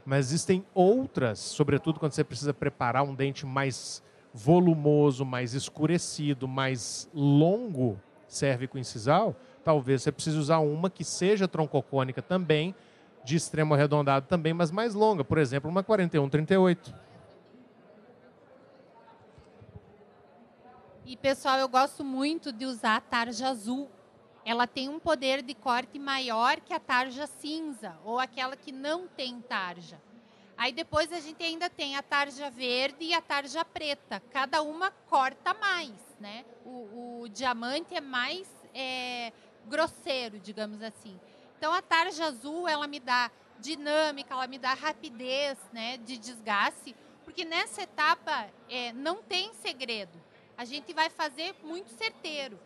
[0.04, 4.02] Mas existem outras, sobretudo quando você precisa preparar um dente mais
[4.34, 12.20] volumoso, mais escurecido, mais longo, cérvico incisal, talvez você precise usar uma que seja troncocônica
[12.20, 12.74] também,
[13.24, 15.24] de extremo arredondado também, mas mais longa.
[15.24, 16.94] Por exemplo, uma 4138.
[21.06, 23.90] E pessoal, eu gosto muito de usar a tarja azul.
[24.44, 29.06] Ela tem um poder de corte maior que a tarja cinza ou aquela que não
[29.06, 30.00] tem tarja.
[30.56, 34.20] Aí depois a gente ainda tem a tarja verde e a tarja preta.
[34.30, 36.44] Cada uma corta mais, né?
[36.64, 39.32] O, o diamante é mais é,
[39.66, 41.18] grosseiro, digamos assim.
[41.58, 46.94] Então a tarja azul ela me dá dinâmica, ela me dá rapidez, né, de desgaste,
[47.24, 50.22] porque nessa etapa é, não tem segredo
[50.56, 52.58] a gente vai fazer muito certeiro.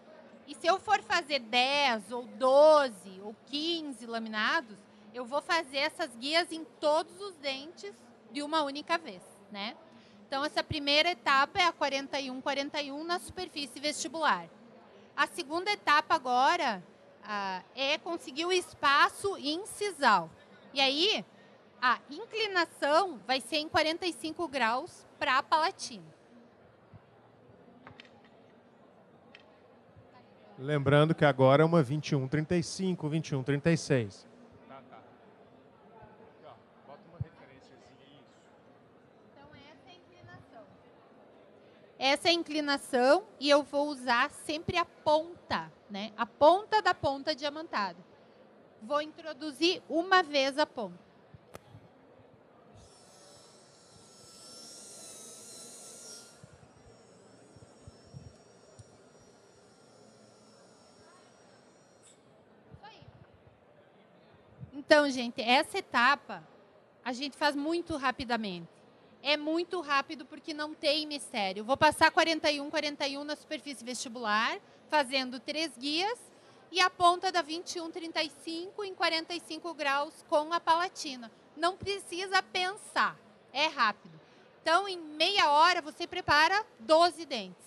[0.48, 4.78] E se eu for fazer 10 ou 12 ou 15 laminados,
[5.12, 7.92] eu vou fazer essas guias em todos os dentes
[8.32, 9.22] de uma única vez,
[9.52, 9.76] né?
[10.26, 14.48] Então essa primeira etapa é a 41 41 na superfície vestibular.
[15.14, 16.82] A segunda etapa agora
[17.22, 20.30] ah, é conseguir o espaço incisal.
[20.72, 21.26] E aí
[21.80, 26.17] a inclinação vai ser em 45 graus para a palatina.
[30.58, 34.26] Lembrando que agora é uma 2135, 2136.
[34.66, 34.96] Tá, tá.
[34.96, 36.50] Aqui, ó,
[36.84, 38.50] bota uma referênciazinha isso.
[39.32, 40.64] Então essa é a inclinação.
[41.96, 46.10] Essa é a inclinação e eu vou usar sempre a ponta, né?
[46.16, 47.98] A ponta da ponta diamantada.
[48.82, 51.07] Vou introduzir uma vez a ponta.
[64.88, 66.42] Então, gente, essa etapa
[67.04, 68.70] a gente faz muito rapidamente.
[69.22, 71.62] É muito rápido porque não tem mistério.
[71.62, 74.58] Vou passar 41, 41 na superfície vestibular,
[74.88, 76.18] fazendo três guias
[76.72, 81.30] e a ponta da 21, 35 em 45 graus com a palatina.
[81.54, 83.14] Não precisa pensar,
[83.52, 84.18] é rápido.
[84.62, 87.66] Então, em meia hora, você prepara 12 dentes.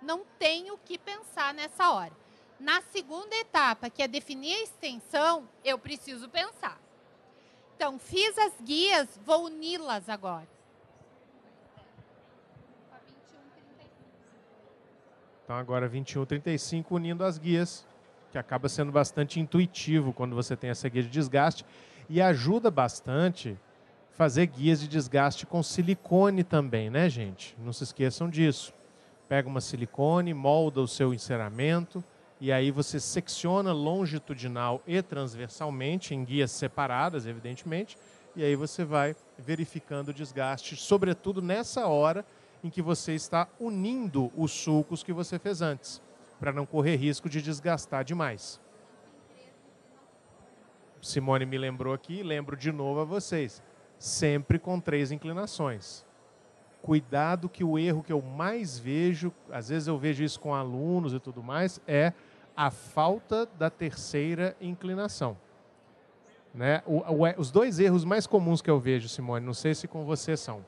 [0.00, 2.21] Não tem o que pensar nessa hora.
[2.62, 6.80] Na segunda etapa, que é definir a extensão, eu preciso pensar.
[7.74, 10.46] Então, fiz as guias, vou uni-las agora.
[15.42, 17.84] Então, agora 21,35 unindo as guias,
[18.30, 21.66] que acaba sendo bastante intuitivo quando você tem essa guia de desgaste
[22.08, 23.58] e ajuda bastante
[24.12, 27.56] fazer guias de desgaste com silicone também, né, gente?
[27.58, 28.72] Não se esqueçam disso.
[29.28, 32.04] Pega uma silicone, molda o seu enceramento,
[32.42, 37.96] e aí você secciona longitudinal e transversalmente, em guias separadas, evidentemente,
[38.34, 42.26] e aí você vai verificando o desgaste, sobretudo nessa hora
[42.64, 46.02] em que você está unindo os sulcos que você fez antes,
[46.40, 48.60] para não correr risco de desgastar demais.
[51.00, 53.62] Simone me lembrou aqui, lembro de novo a vocês,
[54.00, 56.04] sempre com três inclinações.
[56.82, 61.14] Cuidado que o erro que eu mais vejo, às vezes eu vejo isso com alunos
[61.14, 62.12] e tudo mais, é
[62.56, 65.36] a falta da terceira inclinação.
[66.54, 66.82] Né?
[66.86, 70.04] O, o, os dois erros mais comuns que eu vejo, Simone, não sei se com
[70.04, 70.64] você são.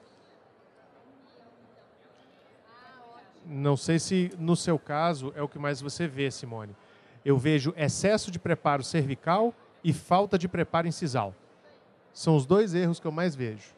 [3.47, 6.75] Não sei se no seu caso é o que mais você vê, Simone.
[7.25, 11.35] Eu vejo excesso de preparo cervical e falta de preparo incisal.
[12.13, 13.75] São os dois erros que eu mais vejo.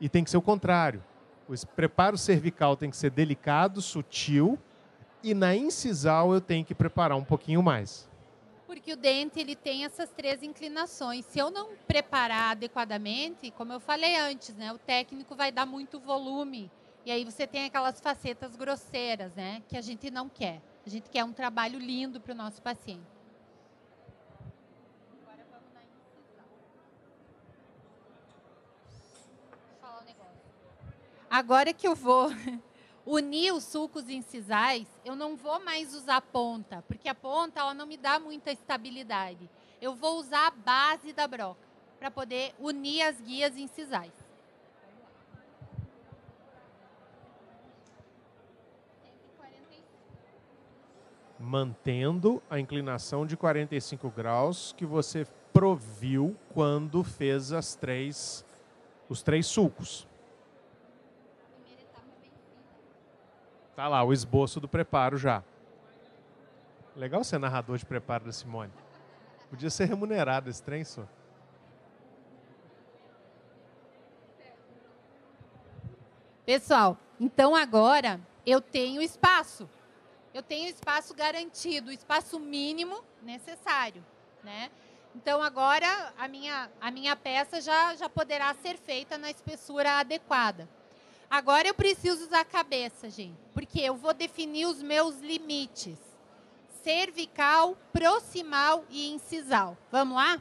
[0.00, 1.02] E tem que ser o contrário.
[1.48, 4.58] O preparo cervical tem que ser delicado, sutil,
[5.22, 8.08] e na incisal eu tenho que preparar um pouquinho mais.
[8.66, 11.24] Porque o dente ele tem essas três inclinações.
[11.26, 15.98] Se eu não preparar adequadamente, como eu falei antes, né, o técnico vai dar muito
[15.98, 16.70] volume
[17.04, 20.60] e aí você tem aquelas facetas grosseiras, né, que a gente não quer.
[20.86, 23.00] A gente quer um trabalho lindo para o nosso paciente.
[25.22, 26.44] Agora vamos na incisal.
[29.80, 30.32] falar negócio.
[31.30, 32.30] Agora que eu vou
[33.08, 37.86] unir os sulcos incisais, eu não vou mais usar ponta, porque a ponta ela não
[37.86, 39.48] me dá muita estabilidade.
[39.80, 41.66] Eu vou usar a base da broca
[41.98, 44.12] para poder unir as guias incisais.
[51.40, 58.44] Mantendo a inclinação de 45 graus que você proviu quando fez as três,
[59.08, 60.07] os três sulcos.
[63.78, 65.40] Tá lá, o esboço do preparo já.
[66.96, 68.72] Legal ser narrador de preparo da Simone.
[69.48, 71.04] Podia ser remunerado esse trem, só.
[76.44, 79.70] Pessoal, então agora eu tenho espaço.
[80.34, 84.04] Eu tenho espaço garantido, espaço mínimo necessário,
[84.42, 84.72] né?
[85.14, 90.68] Então agora a minha, a minha peça já, já poderá ser feita na espessura adequada.
[91.30, 95.98] Agora eu preciso usar a cabeça, gente, porque eu vou definir os meus limites.
[96.82, 99.76] Cervical, proximal e incisal.
[99.90, 100.40] Vamos lá?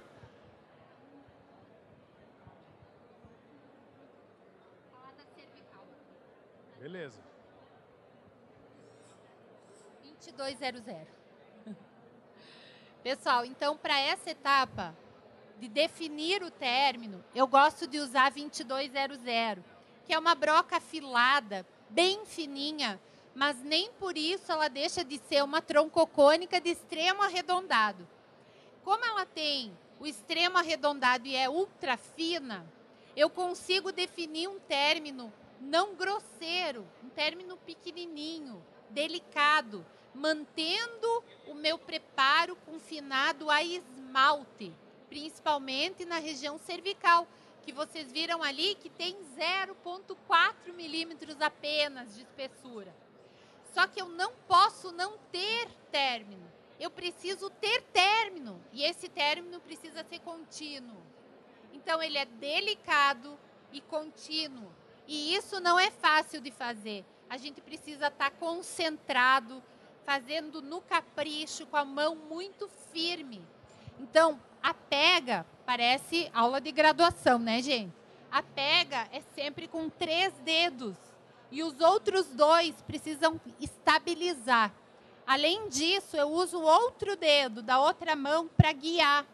[6.80, 7.28] Beleza.
[10.38, 11.08] 2200.
[13.04, 14.96] Pessoal, então para essa etapa
[15.60, 19.64] de definir o término, eu gosto de usar 2200,
[20.08, 22.98] que é uma broca afilada, bem fininha,
[23.36, 28.08] mas nem por isso ela deixa de ser uma troncocônica de extremo arredondado.
[28.86, 32.66] Como ela tem o extremo arredondado e é ultra fina,
[33.18, 39.86] eu consigo definir um término não grosseiro, um término pequenininho, delicado,
[40.16, 44.74] mantendo o meu preparo confinado a esmalte,
[45.10, 47.28] principalmente na região cervical,
[47.68, 52.96] que vocês viram ali que tem 0,4 milímetros apenas de espessura.
[53.74, 56.50] Só que eu não posso não ter término.
[56.80, 60.96] Eu preciso ter término e esse término precisa ser contínuo.
[61.74, 63.38] Então ele é delicado
[63.74, 64.72] e contínuo.
[65.06, 67.04] E isso não é fácil de fazer.
[67.30, 69.62] A gente precisa estar concentrado,
[70.06, 73.46] fazendo no capricho, com a mão muito firme.
[74.00, 77.94] Então, a pega parece aula de graduação, né, gente?
[78.32, 80.96] A pega é sempre com três dedos
[81.52, 84.74] e os outros dois precisam estabilizar.
[85.26, 89.26] Além disso, eu uso o outro dedo da outra mão para guiar.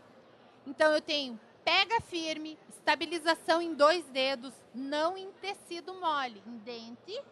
[0.65, 7.23] Então, eu tenho pega firme, estabilização em dois dedos, não em tecido mole, em dente,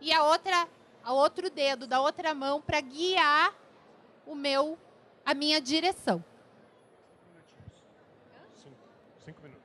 [0.00, 0.66] e a outra,
[1.04, 3.54] a outro dedo da outra mão para guiar
[4.26, 4.78] o meu,
[5.24, 6.24] a minha direção.
[9.24, 9.64] Cinco minutos.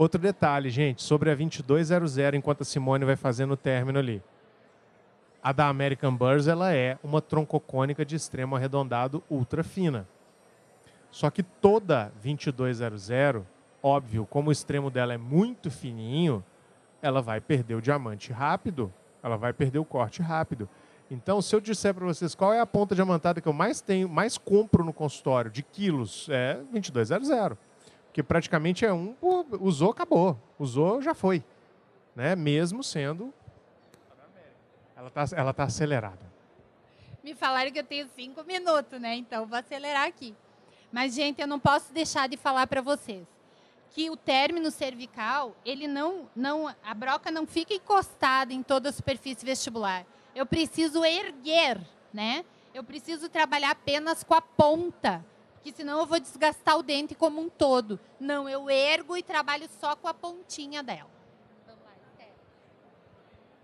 [0.00, 4.22] Outro detalhe, gente, sobre a 2200, enquanto a Simone vai fazendo o término ali.
[5.42, 10.08] A da American Burrs, ela é uma troncocônica de extremo arredondado ultra fina.
[11.10, 13.10] Só que toda 2200,
[13.82, 16.42] óbvio, como o extremo dela é muito fininho,
[17.02, 18.90] ela vai perder o diamante rápido,
[19.22, 20.66] ela vai perder o corte rápido.
[21.10, 24.08] Então, se eu disser para vocês qual é a ponta diamantada que eu mais tenho,
[24.08, 27.69] mais compro no consultório de quilos, é 2200.
[28.10, 29.14] Porque praticamente é um,
[29.60, 30.36] usou, acabou.
[30.58, 31.44] Usou, já foi.
[32.14, 32.34] Né?
[32.34, 33.32] Mesmo sendo.
[34.96, 36.30] Ela está ela tá acelerada.
[37.22, 39.14] Me falaram que eu tenho cinco minutos, né?
[39.14, 40.34] Então vou acelerar aqui.
[40.90, 43.24] Mas, gente, eu não posso deixar de falar para vocês
[43.90, 48.92] que o término cervical, ele não, não, a broca não fica encostada em toda a
[48.92, 50.04] superfície vestibular.
[50.34, 51.80] Eu preciso erguer,
[52.12, 52.44] né?
[52.72, 55.24] Eu preciso trabalhar apenas com a ponta,
[55.60, 58.00] porque senão eu vou desgastar o dente como um todo.
[58.18, 61.10] Não, eu ergo e trabalho só com a pontinha dela.
[61.66, 61.92] Vamos lá,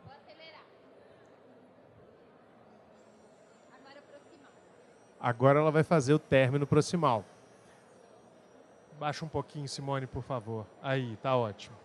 [0.05, 0.61] Vou acelerar.
[3.73, 4.53] Agora proximal.
[5.19, 7.25] Agora ela vai fazer o término proximal.
[9.01, 10.67] Baixa um pouquinho, Simone, por favor.
[10.83, 11.77] Aí, tá ótimo.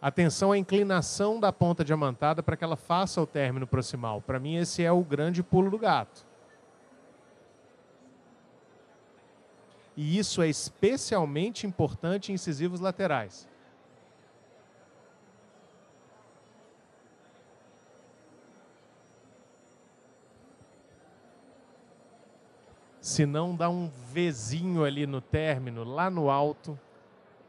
[0.00, 4.20] Atenção à inclinação da ponta diamantada para que ela faça o término proximal.
[4.20, 6.24] Para mim, esse é o grande pulo do gato.
[9.96, 13.48] E isso é especialmente importante em incisivos laterais.
[23.00, 26.78] Se não dá um Vzinho ali no término, lá no alto,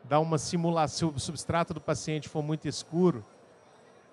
[0.03, 3.25] dá uma simulação, se o substrato do paciente for muito escuro,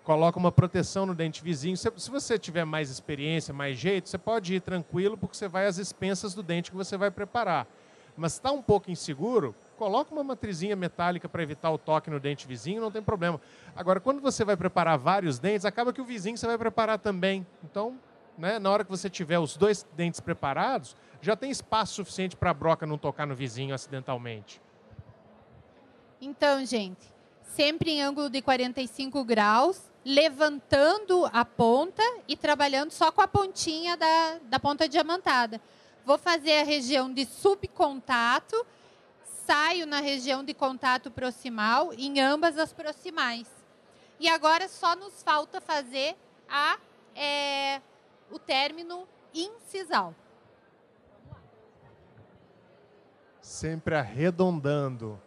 [0.02, 1.76] coloca uma proteção no dente vizinho.
[1.76, 5.78] Se, você tiver mais experiência, mais jeito, você pode ir tranquilo, porque você vai às
[5.78, 7.66] expensas do dente que você vai preparar.
[8.16, 12.46] Mas está um pouco inseguro, coloca uma matrizinha metálica para evitar o toque no dente
[12.46, 13.40] vizinho, não tem problema.
[13.74, 17.44] Agora, quando você vai preparar vários dentes, acaba que o vizinho você vai preparar também.
[17.64, 17.98] Então,
[18.38, 22.50] né, na hora que você tiver os dois dentes preparados, já tem espaço suficiente para
[22.50, 24.60] a broca não tocar no vizinho acidentalmente.
[26.20, 27.12] Então, gente,
[27.42, 33.96] sempre em ângulo de 45 graus, levantando a ponta e trabalhando só com a pontinha
[33.96, 35.60] da, da ponta diamantada.
[36.04, 38.66] Vou fazer a região de subcontato,
[39.46, 43.48] saio na região de contato proximal em ambas as proximais.
[44.20, 46.14] E agora só nos falta fazer
[46.48, 46.78] a,
[47.14, 47.80] é,
[48.30, 50.14] o término incisal.
[53.40, 55.20] Sempre arredondando.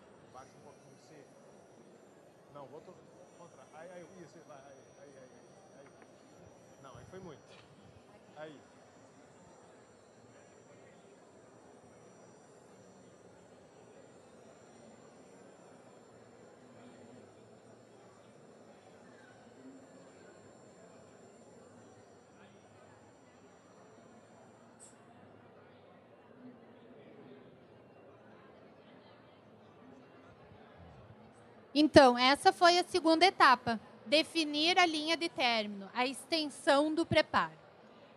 [31.80, 33.80] Então, essa foi a segunda etapa.
[34.08, 37.54] Definir a linha de término, a extensão do preparo.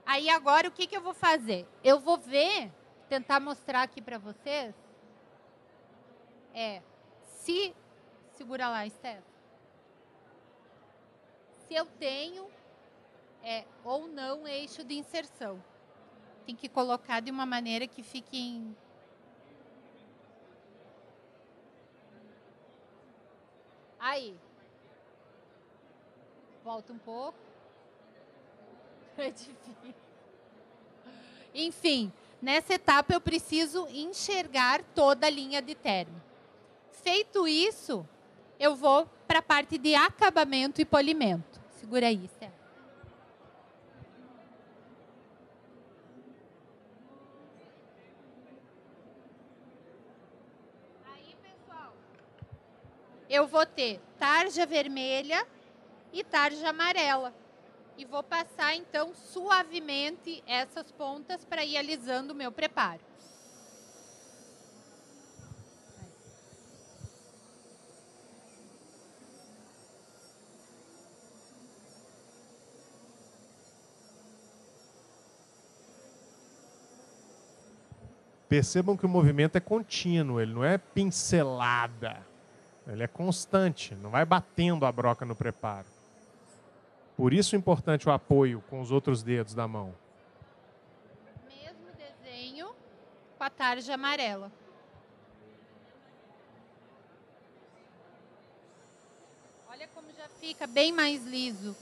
[0.06, 1.68] Aí agora o que, que eu vou fazer?
[1.84, 2.72] Eu vou ver,
[3.06, 4.74] tentar mostrar aqui para vocês.
[6.54, 6.80] É,
[7.22, 7.76] se.
[8.32, 9.22] Segura lá, Steph.
[11.68, 12.50] Se eu tenho
[13.44, 15.62] é, ou não eixo de inserção.
[16.46, 18.74] Tem que colocar de uma maneira que fique em
[24.00, 24.34] Aí.
[26.64, 27.38] Volta um pouco.
[29.18, 29.94] É difícil.
[31.54, 36.22] Enfim, nessa etapa eu preciso enxergar toda a linha de término.
[36.90, 38.08] Feito isso,
[38.58, 41.60] eu vou para a parte de acabamento e polimento.
[41.78, 42.59] Segura aí, Steph.
[53.30, 55.46] Eu vou ter tarja vermelha
[56.12, 57.32] e tarja amarela.
[57.96, 63.00] E vou passar então suavemente essas pontas para ir alisando o meu preparo.
[78.48, 82.29] Percebam que o movimento é contínuo, ele não é pincelada.
[82.90, 85.86] Ele é constante, não vai batendo a broca no preparo.
[87.16, 89.94] Por isso é importante o apoio com os outros dedos da mão.
[91.46, 92.74] Mesmo desenho
[93.38, 94.50] com a tarja amarela.
[99.70, 101.76] Olha como já fica bem mais liso.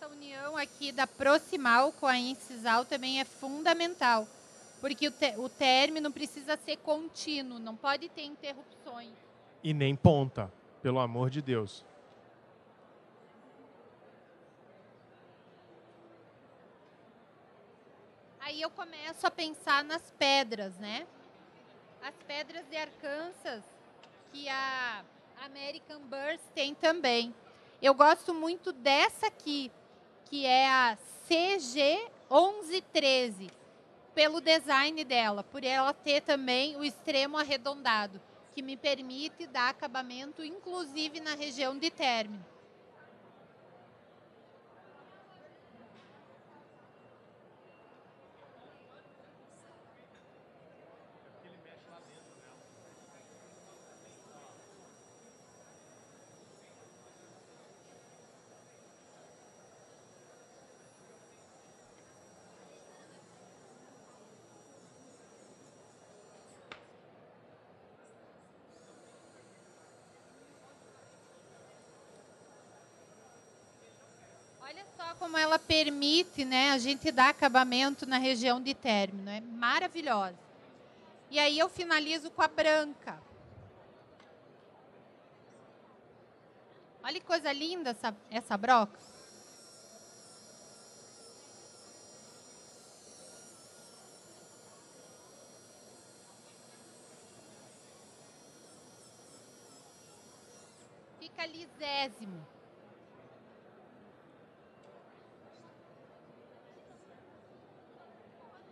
[0.00, 4.28] essa união aqui da proximal com a incisal também é fundamental,
[4.80, 9.12] porque o, o término precisa ser contínuo, não pode ter interrupções.
[9.62, 10.50] E nem ponta,
[10.80, 11.84] pelo amor de Deus.
[18.38, 21.06] Aí eu começo a pensar nas pedras, né?
[22.02, 23.64] As pedras de Arkansas
[24.32, 25.04] que a
[25.44, 27.34] American Burst tem também.
[27.82, 29.72] Eu gosto muito dessa aqui,
[30.30, 30.96] que é a
[31.28, 33.50] CG1113,
[34.14, 38.20] pelo design dela, por ela ter também o extremo arredondado,
[38.54, 42.46] que me permite dar acabamento, inclusive na região de término.
[74.70, 79.30] Olha só como ela permite né, a gente dar acabamento na região de término.
[79.30, 80.36] É maravilhosa.
[81.30, 83.16] E aí eu finalizo com a branca.
[87.00, 88.98] Olha que coisa linda essa, essa broca.
[101.20, 102.59] Fica lisésimo.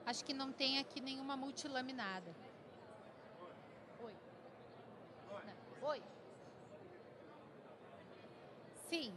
[0.09, 2.35] Acho que não tem aqui nenhuma multilaminada.
[4.03, 4.15] Oi.
[5.45, 5.53] Não.
[5.91, 6.03] Oi.
[8.89, 9.13] Sim.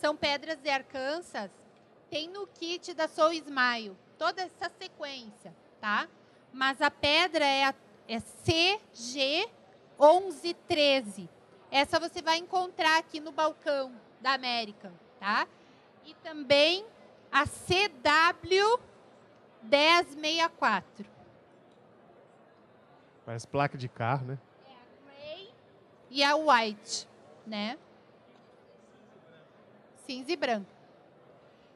[0.00, 1.50] São pedras de Arkansas.
[2.08, 6.06] Tem no kit da Soul Smile toda essa sequência, tá?
[6.52, 7.74] Mas a pedra é, a,
[8.06, 11.28] é CG1113.
[11.72, 15.48] Essa você vai encontrar aqui no balcão, da América, tá?
[16.04, 16.86] E também
[17.32, 18.78] a CW
[19.70, 21.06] 1064.
[23.24, 24.38] Parece placa de carro, né?
[24.64, 25.54] É a Gray
[26.10, 27.08] e a White,
[27.46, 27.76] né?
[30.06, 30.70] Cinza e branco.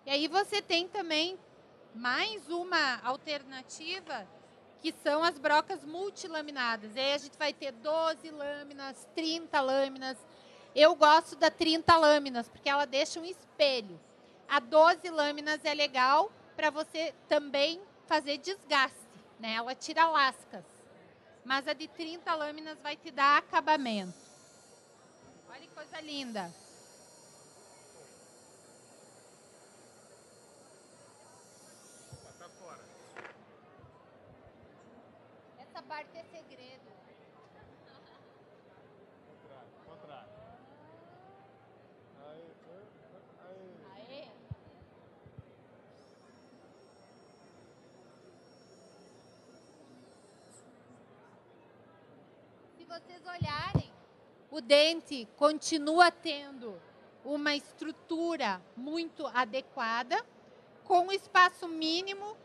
[0.06, 1.38] E aí você tem também
[1.94, 4.26] mais uma alternativa
[4.80, 6.94] que são as brocas multilaminadas.
[6.94, 10.16] E aí a gente vai ter 12 lâminas, 30 lâminas.
[10.74, 14.00] Eu gosto da 30 lâminas, porque ela deixa um espelho.
[14.48, 18.94] A 12 lâminas é legal para você também fazer desgaste,
[19.38, 19.54] né?
[19.54, 20.62] Ela tira lascas.
[21.42, 24.12] Mas a de 30 lâminas vai te dar acabamento.
[25.48, 26.54] Olha que coisa linda.
[35.58, 36.90] Essa parte é segredo.
[39.26, 40.28] Contrário, contrário.
[43.96, 44.28] Aê.
[52.76, 52.84] Se
[53.20, 53.92] vocês olharem,
[54.50, 56.80] o dente continua tendo
[57.24, 60.24] uma estrutura muito adequada,
[60.84, 62.36] com espaço mínimo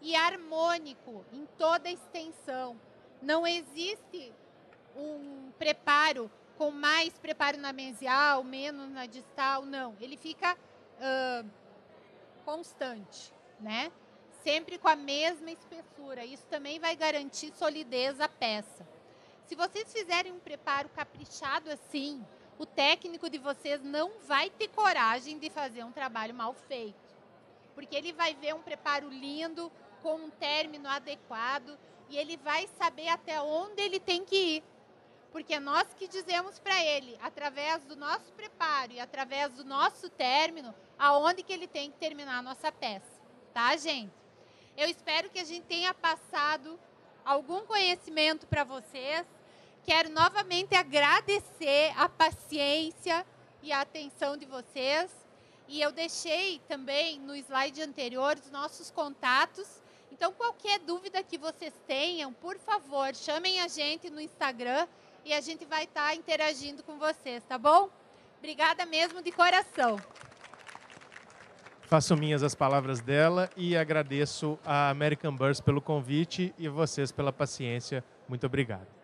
[0.00, 2.80] e harmônico em toda a extensão.
[3.20, 4.32] Não existe
[4.96, 9.94] um preparo com mais preparo na mesial, menos na distal, não.
[10.00, 11.48] Ele fica uh,
[12.44, 13.92] constante, né?
[14.42, 16.24] Sempre com a mesma espessura.
[16.24, 18.91] Isso também vai garantir solidez à peça.
[19.52, 22.24] Se vocês fizerem um preparo caprichado assim,
[22.58, 26.96] o técnico de vocês não vai ter coragem de fazer um trabalho mal feito.
[27.74, 29.70] Porque ele vai ver um preparo lindo,
[30.00, 34.64] com um término adequado, e ele vai saber até onde ele tem que ir.
[35.30, 40.74] Porque nós que dizemos para ele, através do nosso preparo e através do nosso término,
[40.98, 43.20] aonde que ele tem que terminar a nossa peça.
[43.52, 44.14] Tá, gente?
[44.78, 46.80] Eu espero que a gente tenha passado
[47.22, 49.26] algum conhecimento para vocês.
[49.84, 53.26] Quero novamente agradecer a paciência
[53.62, 55.10] e a atenção de vocês.
[55.66, 59.82] E eu deixei também no slide anterior os nossos contatos.
[60.12, 64.86] Então, qualquer dúvida que vocês tenham, por favor, chamem a gente no Instagram
[65.24, 67.88] e a gente vai estar tá interagindo com vocês, tá bom?
[68.38, 69.98] Obrigada mesmo de coração.
[71.82, 77.32] Faço minhas as palavras dela e agradeço a American Burst pelo convite e vocês pela
[77.32, 78.04] paciência.
[78.28, 79.01] Muito obrigado.